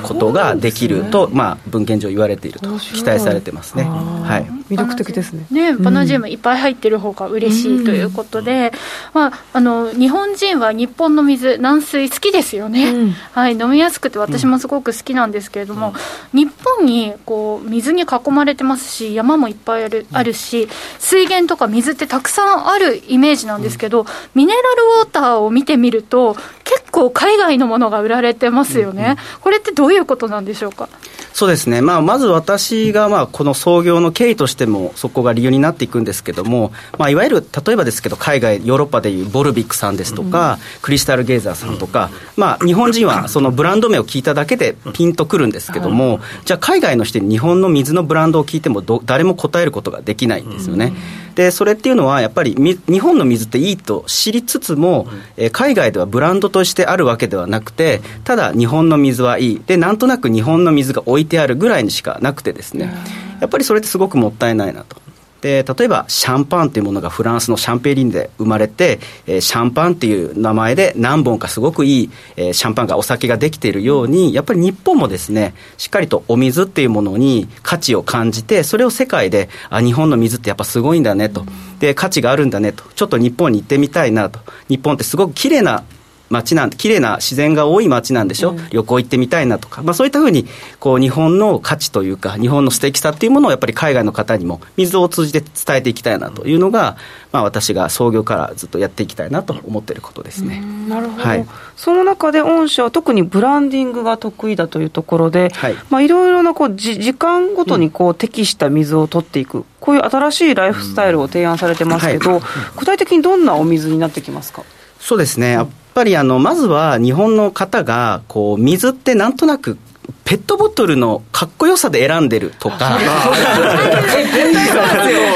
[0.05, 5.47] ことができると、ね、まあ、文献上言われていると期待されてますね、はい、魅力的ですね。
[5.51, 8.73] ねバナジウムいっぱい入ってる方が嬉しいということで、
[9.13, 15.95] まあ、あの日本人は日本の水軟水好きですよね、うん、はい、飲みやすくて私もすごく好きなんですけれども、
[16.33, 24.67] うん、日本にこう水に囲まれてますし山もいっぱいある,、あるし水源とか水ってたくさんあるイメージなんですけど、ミネラル
[25.01, 30.89] ウォーターを見てみると結構海外のものが売られてますよね、これってどういうことなんでしょうか？
[31.33, 50.93] そうですね、まあ、まず私がまあこの創業の経緯としてもそこが理由になっていくんですけども、まあ、いわゆる例えばですけど海外ヨーロッパでいうボルビックさんですとか、うん、クリスタルゲイザーさんとか、まあ、日本人はそのブランド名を聞いただけでピンとくるんですけども、じゃあ海外の人に日本の水のブランドを聞いてもど誰も答えることができないんですよね。
[51.39, 59.63] でそれっていうのはやっぱり日本の水っていいと知りつつも、え海外ではブランドとしてあるわけではなくてただ日本の水はいい。
[59.65, 62.93] でなんとなく日本の水が置いてあるぐらいにしかなくてですね。
[63.41, 64.97] やっぱりそれってすごくもったいないなと。
[65.41, 81.45] で例えばシャンパンというものがフランスのシャンペリンで生まれて、えー、シャンパンっていう名前で何本かすごくいい、えー、シャンパンがお酒ができているようにやっぱり日本もですねしっかりとお水っていうものに価値を感じてそれを世界であ日本の水ってやっぱすごいんだねと。
[81.79, 82.83] で価値があるんだねと。
[82.97, 84.41] ちょっと日本に行ってみたいなと。
[84.69, 85.85] 日本ってすごく綺麗な
[86.31, 90.47] 街なん綺麗な自然が多い街なんでしょ、うん、旅行行ってみたいなとか、まあ、そういったふうに
[90.79, 96.97] こう日本の価値というか日本の素敵さっていうものをやっぱり海外の方にも水を通じて伝えていきたいなというのが、
[97.33, 100.61] まあ、私が創業からずっとやっていきたいなと思っていることですね。
[100.89, 105.75] なるほど、はい、その中で御社は特にブランディングが得意だというところで、はい。
[105.91, 112.41] まあ、いろいろなこうじ時間ごとにこう適した水を取っていく、うん、こういう新しいライフスタイルを提案されてますけど、はい、
[112.77, 114.63] 具体的にどんなお水になってきますか？
[115.01, 115.57] そうですね、
[115.99, 119.77] ぱりあのまずは日本の方がこう水ってなんとなく
[120.25, 122.99] ペットボトルのかっこよさで選んでるとか、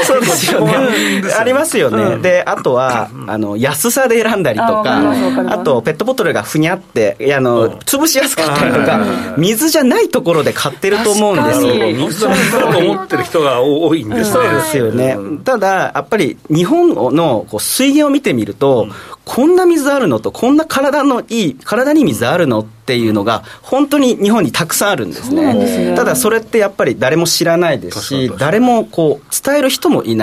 [0.05, 0.73] そう ですよね、
[1.39, 5.13] ありますよね、であとはあの安さで選んだりとか、
[5.47, 8.99] あとペットボトルがふにゃって、あの潰しやすかったりとか、
[9.37, 11.73] 水じゃないところで買ってると思うんですよ、
[12.07, 18.87] 水だと思ってる人が多いんですそうですよね、ただ、やっぱり日本のこう水源を見てみると、
[19.25, 25.65] こんな水あるのと、こんな体のいい、体に水あるのっていうのが、本当に日本にたくさんあるんですね。
[25.67, 25.95] すね。
[25.95, 30.22] ただ、それってやっぱり誰も知らないですし、誰もこう伝える人もいな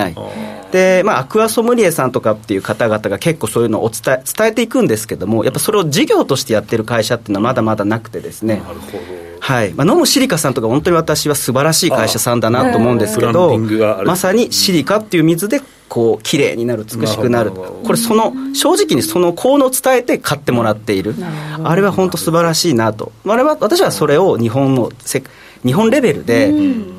[0.71, 8.61] で、まあ、アクアソムリエさんとかっていう方々が結構そういうのを伝え伝えていくんですけども、やっぱそれを事業としてやってる会社っていうのはまだまだなくてですね。
[8.65, 8.97] なるほど。
[9.41, 9.73] はい。
[9.73, 13.57] まあ、野茂シリカさんとか本当に私は素晴らしい会社さんだなと思うんですけど、
[14.05, 17.51] まさにシリカっていう水でこう綺麗になる美しくなる。
[17.51, 21.15] これその正直にその効能を伝えて買ってもらっている。
[21.63, 23.11] あれは本当素晴らしいなと。
[23.27, 25.21] あれは私はそれを日本のせ
[25.63, 26.51] 日本レベルで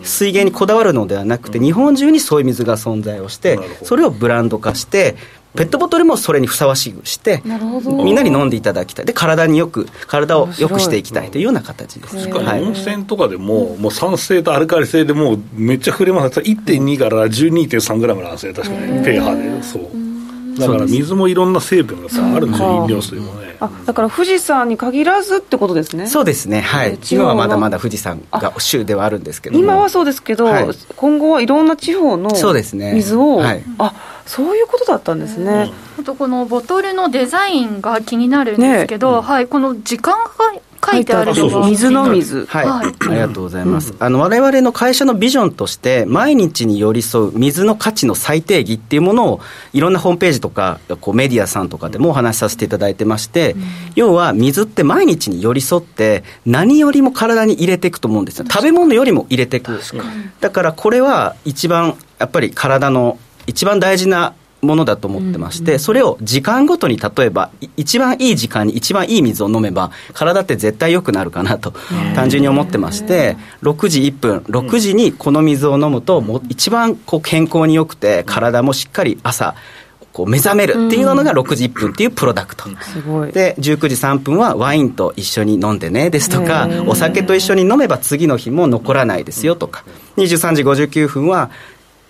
[0.02, 5.16] 水源にこだわるのではなくて日本中にそういう水が存在をしてそれをブランド化して
[5.54, 9.06] ペットボトルもそれにふさわしくしてみんなに飲んでいただきたい。
[9.06, 12.22] で体によく体をよくしていきたいというような形です。
[12.22, 16.40] しかも温泉とかでも、もう酸性とアルカリ性でもうめっちゃ触れます。
[16.40, 19.04] 1.2から12.3グラムなんですよ確かに。
[19.04, 19.62] pH で。
[19.62, 20.01] そう
[20.58, 23.56] だから水もいろんな成分がさあるんですよ飲料水もね。
[23.60, 26.06] あだから富士山に限らずってことですね。
[26.08, 26.62] そうですね。
[26.62, 26.98] はい。
[27.10, 33.94] 今はまだまだ富士山が州ではあるんですけど今はそうですけど、はい、今後はいろんな地方の水を、ねはい、あ
[34.26, 40.30] そういうことだったんですね、あとこのボトルのデザインが気になるんですけど、ね、はい、この時間が
[40.84, 49.40] 書いてある水の水、はい、はい、ありがとうございます、うん、あの我々の会社のビジョンとして毎日に寄り添う水の価値の最低義っていうものを
[49.72, 53.62] いろんなホームページとかこうメディアさんとかでもお話しさせていただいてまして、うん、
[53.94, 58.46] 要は水って毎日に寄り添って何よりも体に入れていくと思うんですよ。
[58.50, 59.80] 食べ物よりも入れていく
[60.40, 71.74] だからこれは一番やっぱり体の一番大事なものだと思ってまして、それを時間ごとに例えば一番いい時間に一番いい水を飲めば体って絶対良くなるかなと
[72.14, 79.56] 単純に思ってまして6時1分6時にこの水を飲むとも一番こう健康に良くて体もしっかり朝
[80.12, 82.68] こう目覚めるっていうのが6時1分っていうプロダクト、
[83.32, 89.84] で19時3分はワインと一緒に飲んでねですとかお酒と一緒に飲めば次の日も残らないですよとか。
[90.18, 91.50] 23時59分は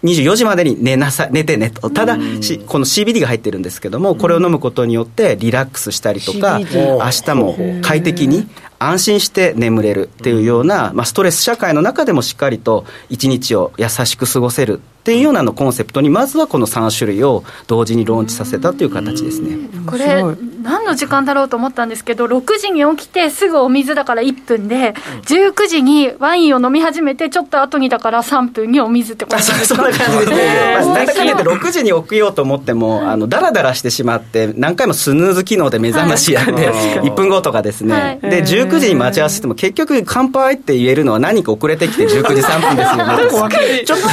[0.03, 1.91] 24時までに寝なさ寝てねと。
[1.91, 8.49] ただしこの CBD が入ってるんですけどもこれを飲むことによってリラックスしたりとか明日も快適に
[8.89, 19.69] 安心して眠れるっていうような、まあ、ストレス社会の中でもしっかりと一日を優しく過ごせるっていうようなのコンセプトにまずはこの3種類を同時にローンチさせたという形ですね。
[19.85, 20.23] これ
[20.63, 30.95] 何の時間だろうと思ったんですけど6時に起きてすぐお水だから1分で19時にワインを飲み始めてちょっと後にだから3分にお水ってことですかそんな感じですね。
[30.95, 43.07] 大体かけて6時に起きようと思ってもあのダラダラしてしまって何回もスヌーズ機能で目覚ましやで1分後とかですね、はい、で19時に待ち合わせても結局乾杯って言えるのは何か遅れてきて19時3分ですよ。
[43.49, 44.07] ねちょっと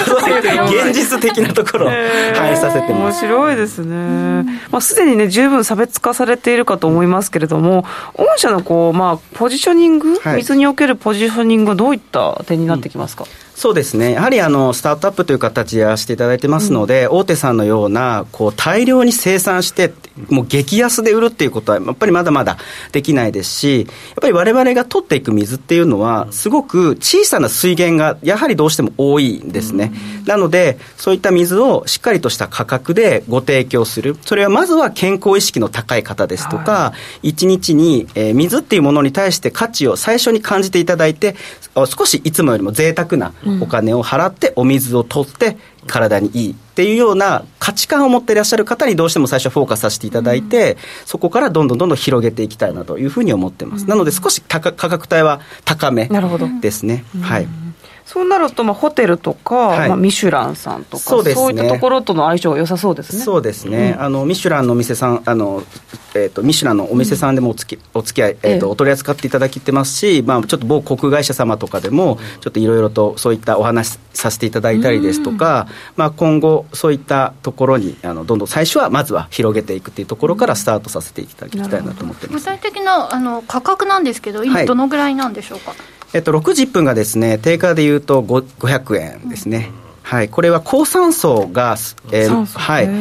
[0.65, 3.25] 現実的なところを反映させてます。
[3.25, 4.59] 面白いですね。
[4.71, 7.85] まあ、すでにね、十分差別化されているかと思いますけれども、
[8.15, 19.91] 御社のこう、まあ、ポジショニング、はい、水におけるポジショニングはどういった点になってきますか、うんそうですね、やはりあのスタートアップという形でやらせていただいてますので、うん、大手さんのようなこう大量に生産して、
[20.29, 22.57] もう激安で売るっていうことは、やっぱりまだまだ
[22.93, 23.87] できないですし、やっ
[24.21, 29.91] ぱりわれわれが取っていく水っていうのは、すごく小さな水源がやはりどうしても多いんですね。
[30.21, 36.93] うん、なので、そういった水をしっかりとした価格でご提供する、それはまずは健康意識の高い方ですとか、は
[37.23, 41.35] い、1日に、えー、水っていうものに対して価値を最初に感じていただいて、
[41.75, 45.57] 少しいつもよりも贅沢なお金を払ってお水を取って
[45.87, 56.09] 体にいいっていうような価値観を持っていらっしゃる方にどうしても最初フォーカスさせていただいて、うん、そこからどんどんどんどん広げていきたいなというふうに思ってます、うん、なので少し価格帯は高め
[56.61, 57.47] ですね、はい。
[58.11, 63.21] そうなると、まあ、ホテルとか、はい、まあ、ミシュランさんとかそうね、いったところとの相性が良さそうですね。
[63.21, 65.61] そうですね、うん、あのミシュランのお店さんあの、
[66.15, 82.45] えーと、ミシュランのお店さんでもおつき、うん、お付き合い、えーと、えお取り扱っていただきてますし、まあ、ちょっと某国会社様とかでも、ちょっといろいろとそういったお話させていただいたりですとか、まあ、今後、そういったところにあのどんどん最初はまずは広げていくというところからスタートさせていただきたいなと思ってます。
[82.45, 85.69] 具体的なあの価格なんですけど、今、どのぐらいなんでしょうか？
[85.69, 85.79] はい
[86.13, 89.71] えっと、6時1分がですね、定価でいうと500円ですね。
[90.09, 91.77] はい、これは高酸素が、
[92.11, 92.91] えーはい、フ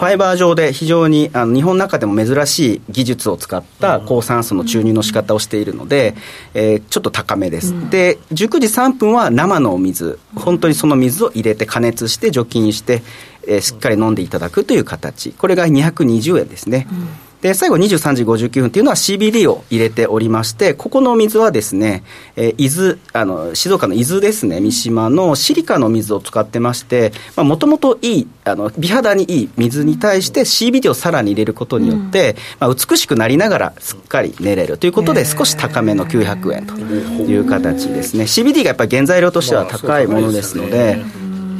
[0.00, 6.14] ァイバー上で非常にあの日本の中でも珍しい技術を使った高酸素の注入の仕方をしているので、
[6.54, 10.18] えー、ちょっと高めです、うん、で19時3分は生のお水。
[10.34, 13.02] 本当にその水を入れて加熱して除菌して、
[13.46, 15.32] えー、しっかり飲んでいただくという形。
[15.32, 17.08] これが220円ですね、うん
[17.44, 22.02] で、最後23時59分っていうのは CBD を入れておりまして、ここのお水はですね、
[22.36, 38.24] えー、伊豆、あの、静岡の伊豆ですね、三島のシリカの水を使ってまして、もともといい、あの、美肌にいい水に対して CBD をさらに入れることによって、うん、まあ、美しくなりながらすっかり寝れるということで、少し高めの900円という形ですね。
[38.24, 41.04] CBD がやっぱり原材料としては高いものですので、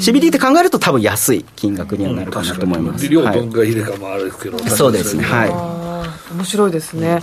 [0.04, 3.08] CBD って考えると多分安い金額にはなるかなと思います。
[3.08, 5.22] 量どんぐらい入れかもあるけど、そうですね。
[5.24, 6.34] はい。
[6.34, 7.22] 面白いですね。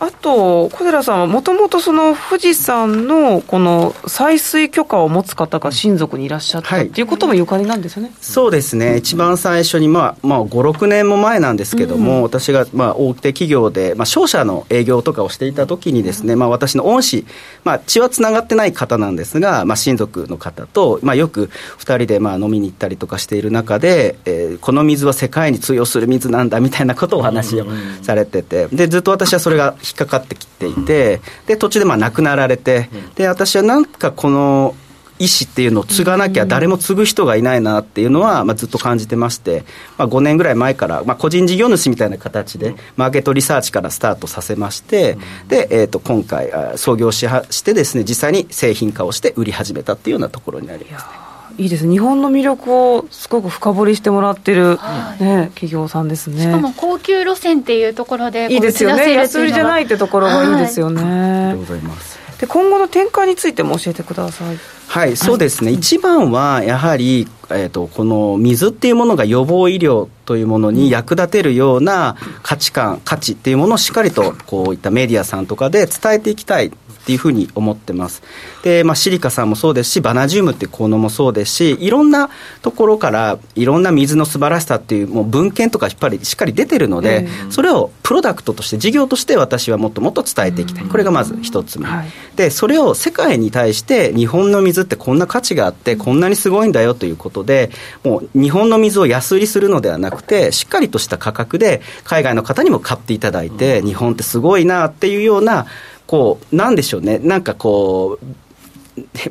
[0.00, 17.26] あと、小寺さんはもともとその富士山のこの採水許可を持つ方が親族にいらっしゃったっていうこともゆかりなんですよね、はい、そうですね、一番最初に、まあまあ、5、6年も前なんですけども、うん、私が、まあ、大手企業で、まあ、商社の営業とかをしていた時にですね、まあ、私の恩師、
[17.64, 27.66] まあ、血はつながってない方なんですが、まあ、親族の方と、まあ、よく2人でまあ飲みに行ったりとかしている中で、えー、この水は世界に通用する水なんだみたいなことをお話を
[28.02, 34.74] されてて、でずっと私はそれが引っかかってきていて、で途中でまあ亡くなられて、で私はなんかこの
[35.18, 39.64] 意思っていうのを継がなきゃ誰も継ぐ人がいないなっていうのは、まあ、ずっと感じてまして、
[39.96, 45.18] まあ、5年ぐらい前から、まあ、個人事業主みたいな形でマーケットリサーチからスタートさせまして、
[45.48, 51.27] で、えー、と今回創業ししてですね実際に製品化をして売り始めたっていうようなところになります、ね。
[51.58, 56.42] いいです日本の魅力をすごく深掘りしてもらってる、はい、ね、企業さんですね。
[56.42, 59.12] しかも高級路線っていうところでいいですよね。
[59.12, 62.18] 安売りじゃないってところがいいですよね、はい、ありがとうございます。
[62.38, 64.56] で今後の展開についても教えてください。
[64.86, 76.72] はい、そうですね、一番はやはり、えーと、この水っていうものが予防医療というものに役立てるような価値観、価値っていうものをしっかりとこういったメディアさんとかで伝えていきたい
[77.08, 78.22] っていうふうに思ってます。
[78.62, 82.28] で、まあ、シリカさんもそうですし、バナジウムっていう効能もそうですし、いろんな
[82.60, 90.84] ところから、いろんな水の素晴らしさっていう、もう文献とかやっぱりしっかり出てるので、それをプロダクトとして、事業として私はもっともっと伝えていきたい。
[90.84, 91.86] これがまず一つ目。
[91.86, 97.70] はい、で、それを世界に対して、日本の水ってこんな価値があって、こんなにすごいんだよということで、
[98.04, 105.64] もう日本の水を安売りするのではなくて、しっかりとした価格で、海外の方にも買っていただいて、日本ってすごいなっていうような、
[106.08, 108.18] こう、なんでしょうね、なんかこ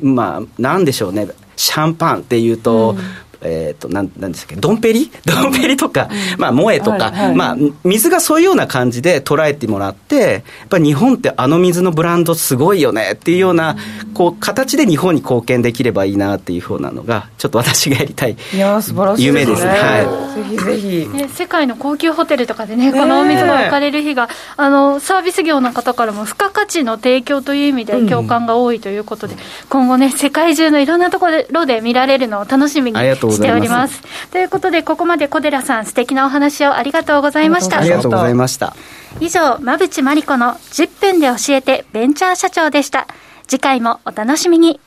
[0.00, 3.27] まあ、なんでしょうね、シャンパンっていうと、うん。
[3.40, 5.10] えーと、なんなんですかドンペリ？
[5.24, 6.08] ドンペリとか、
[6.38, 13.76] まあ、萌えとか、はいはい、まあ、水がそういうような感じで捉えてもらって、やっぱり日本ってあの水のブランドすごいよねっていうような、
[14.14, 19.68] こう形で日本に貢献できればいいなっていうふうなのが、ちょっと私がやりたいいや素晴らしい夢ですね。
[19.68, 32.98] はい、ぜひぜひ、ね、世界の高級ホテルとかでね、このお水が置かれる日が、あのサービス業の方からも付加価値の提供という意味で共感が多いということで、うん、今後ね、世界中のいろんなところで見られるのを楽しみに
[33.30, 34.02] しております。
[34.30, 37.78] ということで、ここまで小寺さん、素敵なお話をありがとうございました。
[37.78, 38.74] ありがとうございました。
[39.20, 43.06] 以上、馬淵真理子の10分で教えてベンチャー社長でした。
[43.46, 44.80] 次回もお楽しみに。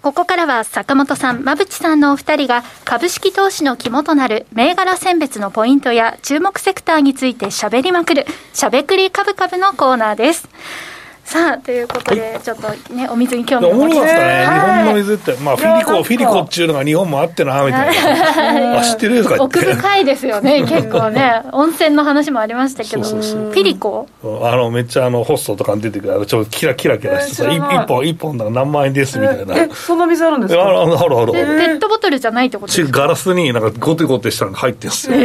[0.00, 10.48] ここからは坂本さん、馬淵さんのお二人が株式投資の肝となる銘柄選別のポイントや注目セクターについてしゃべりまくるしゃべくり株株のコーナーです。
[11.24, 18.78] さあということで、ちょっとねお水に興味を持ちましたね、日本の水ってまあフィリコフィリコっていうのが日本もあってなみたいな。
[18.80, 21.42] あ知ってるとか奥深いですよね 結構ね。
[21.52, 24.06] 温泉の話もありましたけどフィリコ？
[24.22, 27.58] あのめっちゃあのホストとかに出てくるあのちょっとキラキラキラしてさ一
[27.88, 29.56] 本一本だ何万円ですみたいな。
[29.56, 30.62] えそんな水あるんですか？
[30.62, 31.32] あるあるあるある。
[31.32, 33.00] ペットボトルじゃないってことですか？
[33.00, 35.18] ガラスになんかゴテゴテしたのが入ってるんですよ、え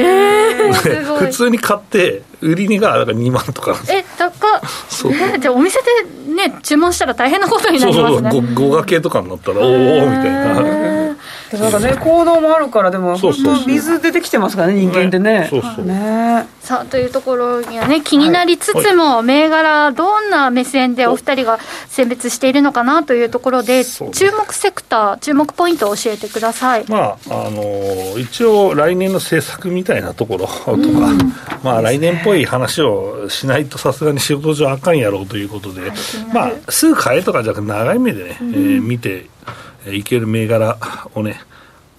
[0.72, 4.29] ー、 普通に買って売り値がなんか2万とかえ高
[4.66, 5.14] っそう。
[5.14, 8.32] じゃあお店でね注文したら大変なことになりますね。
[8.32, 11.16] そうそう語学系とかになったらおおみたいな
[11.58, 15.48] なんかね行動もあるからでも本当水出てきてますからね人間ってね。
[15.50, 15.86] そうそう。
[15.86, 16.48] ね。
[16.60, 26.86] さあというところにはね気になりつつも、銘柄どんな目線でお二人が選別しているのかなというところで注目セクター注目ポイントを教えてください。
[26.88, 30.78] まああの一応来年の政策みたいなところとか、
[31.64, 35.92] まあ来年っぽい話をしないとさすがに仕事上あかんやろうということで、
[36.34, 39.26] まあすぐ買えとかじゃなくて長い目でね、えー、見て
[39.88, 40.78] いける銘柄
[41.16, 41.42] をね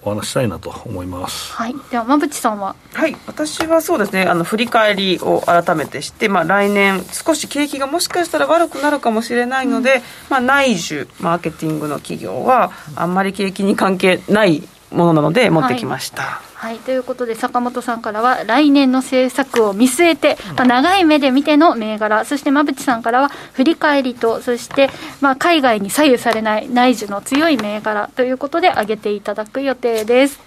[0.03, 1.53] お話したいなと思います。
[1.53, 1.75] はい。
[1.91, 2.75] では馬淵さんは？
[2.93, 3.15] はい。
[3.27, 4.23] 私はそうですね。
[4.23, 16.23] あの振り返りを改めてして、まあ来年少し景気がもしかしたら悪くなるかもしれないので、うん、まあ内需マーケティングの企業はあんまり景気に関係ないものなので持ってきました。
[16.23, 24.91] はいはい、ということで坂本さんからは来年の政策を見据えて、まあ、長い目で見ての銘柄そして馬淵さんからは振り返りとそして、
[25.21, 30.39] まあ、海外に左右されない内需の強い銘柄ということで挙げていただく予定です。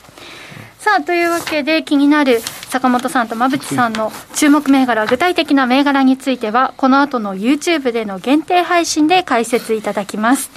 [0.78, 2.38] さあというわけで気になる
[2.68, 10.50] 坂本さんと馬淵さんの注目銘柄具体的な銘柄についてはこの後の YouTube での限定配信で解説いただきます。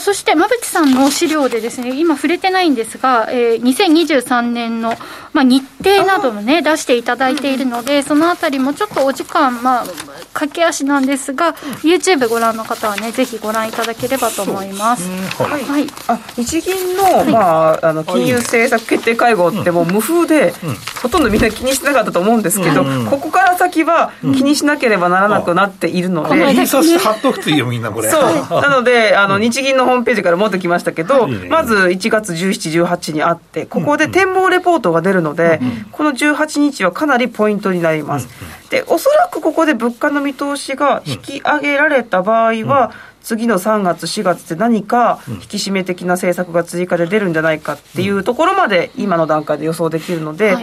[0.00, 4.94] そして馬渕さんの資料でですね今触れてないんですが、えー、2023年の、
[5.32, 9.84] まあ、日程などもね出していただいているのでそのあたりもちょっとお時間まあ
[10.32, 15.08] 駆け足なんですが YouTube ご覧の方はねぜひご覧いただければと思います、
[15.42, 28.22] はい、はい、あ日銀のはい、まあ、あの金融政策決定会合ってもう無風で、うん、ほとんどみんな気にしなかったと思うんですけど、うん、ここから先は気にしなければならなくなっているので、うん、貼っとくといいよみんなこれそう。
[28.60, 35.60] なのであの日銀のホームページから持ってきましたけど、まず1月17、18にあって、ここで展望レポートが出るので、
[35.92, 38.28] この18日はかなりポイントになります。
[38.70, 42.92] で、おそらくここで物価の見通しが引き上げられた場合は、
[43.22, 50.56] 次の3月、4月って何か引き締め的な政策が追加で出るんじゃないかっていうところまで今の段階で予想できるので、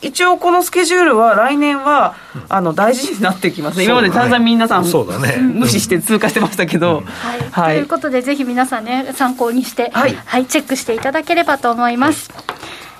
[0.00, 2.14] 一応このスケジュールは来年は
[2.48, 7.02] あの大事になってきますね、今まで散々皆さん、そうだね、 無視して通過してましたけど。
[7.50, 12.30] はい、ということで、ぜひ皆さんね、参考にして、はい、はい、チェックしていただければと思います。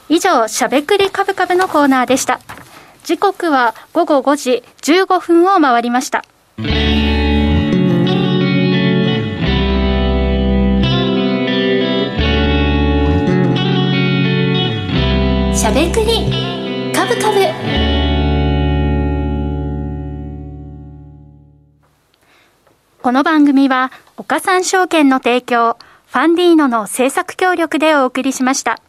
[0.08, 2.40] 以上、しゃべくりカブカブのコーナーでした。
[3.04, 6.24] 時刻は午後5時15分を回りました。
[15.54, 16.48] しゃべくり
[17.08, 17.40] ブカブ
[23.02, 28.82] この番組は岡三証券の提供ファンディーノの制作協力でお送りしました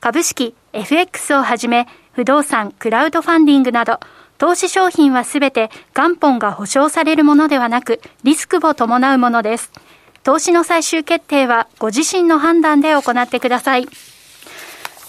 [0.00, 4.00] 株式 FX をはじめ不動産クラウドファンディングなど
[4.38, 9.72] 投資商品はすべて元本が保証されるものではなくリスクを伴うものです
[10.22, 13.86] 投資の最終決定はご自身の判断で行ってください。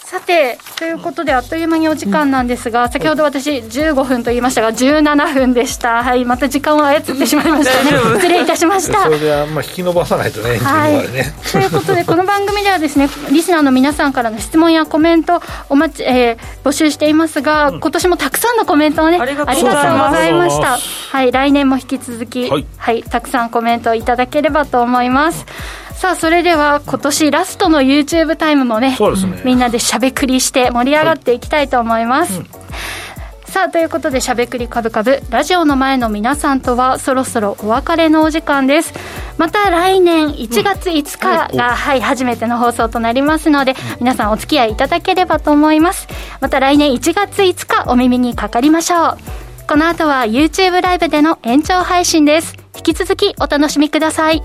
[0.09, 6.03] さて、ということで、あっという間にお時間なんですが、先ほど私、15分と言いましたが、17分でした。
[6.03, 7.91] はい、また時間を操ってしまいましたね。
[8.15, 9.03] 失礼いたしました。
[9.03, 11.07] それであんま引き伸ばさないとね、はい、
[11.51, 20.79] ということで、この番組ではですね、リスナーの皆さんからの質問やコメントお待ち、えー、募集していますが、今年もたくさんのコメントをね、ありがとうございました。
[20.79, 25.45] はい、来年も引き続き、はい、はい、たくさんコメントいただければと思います。
[25.99, 32.47] さあそれでは今年ラストの YouTube タイムもね、ね、みんなでしゃべくりして盛り上がっていきたいと思います、はいうん。
[33.51, 38.93] さあということでしゃべくりカブカブラジオの前の皆さんとはそろそろお別れのお時間です。
[39.37, 46.07] また来年1月5日が、はい初めての放送となりますので皆さんお付き合いいただければと思います。
[46.39, 49.17] また来年1月5日お耳にかかりましょう。
[49.67, 52.55] この後は YouTube ライブでの延長配信です。
[52.73, 54.41] 引き続きお楽しみください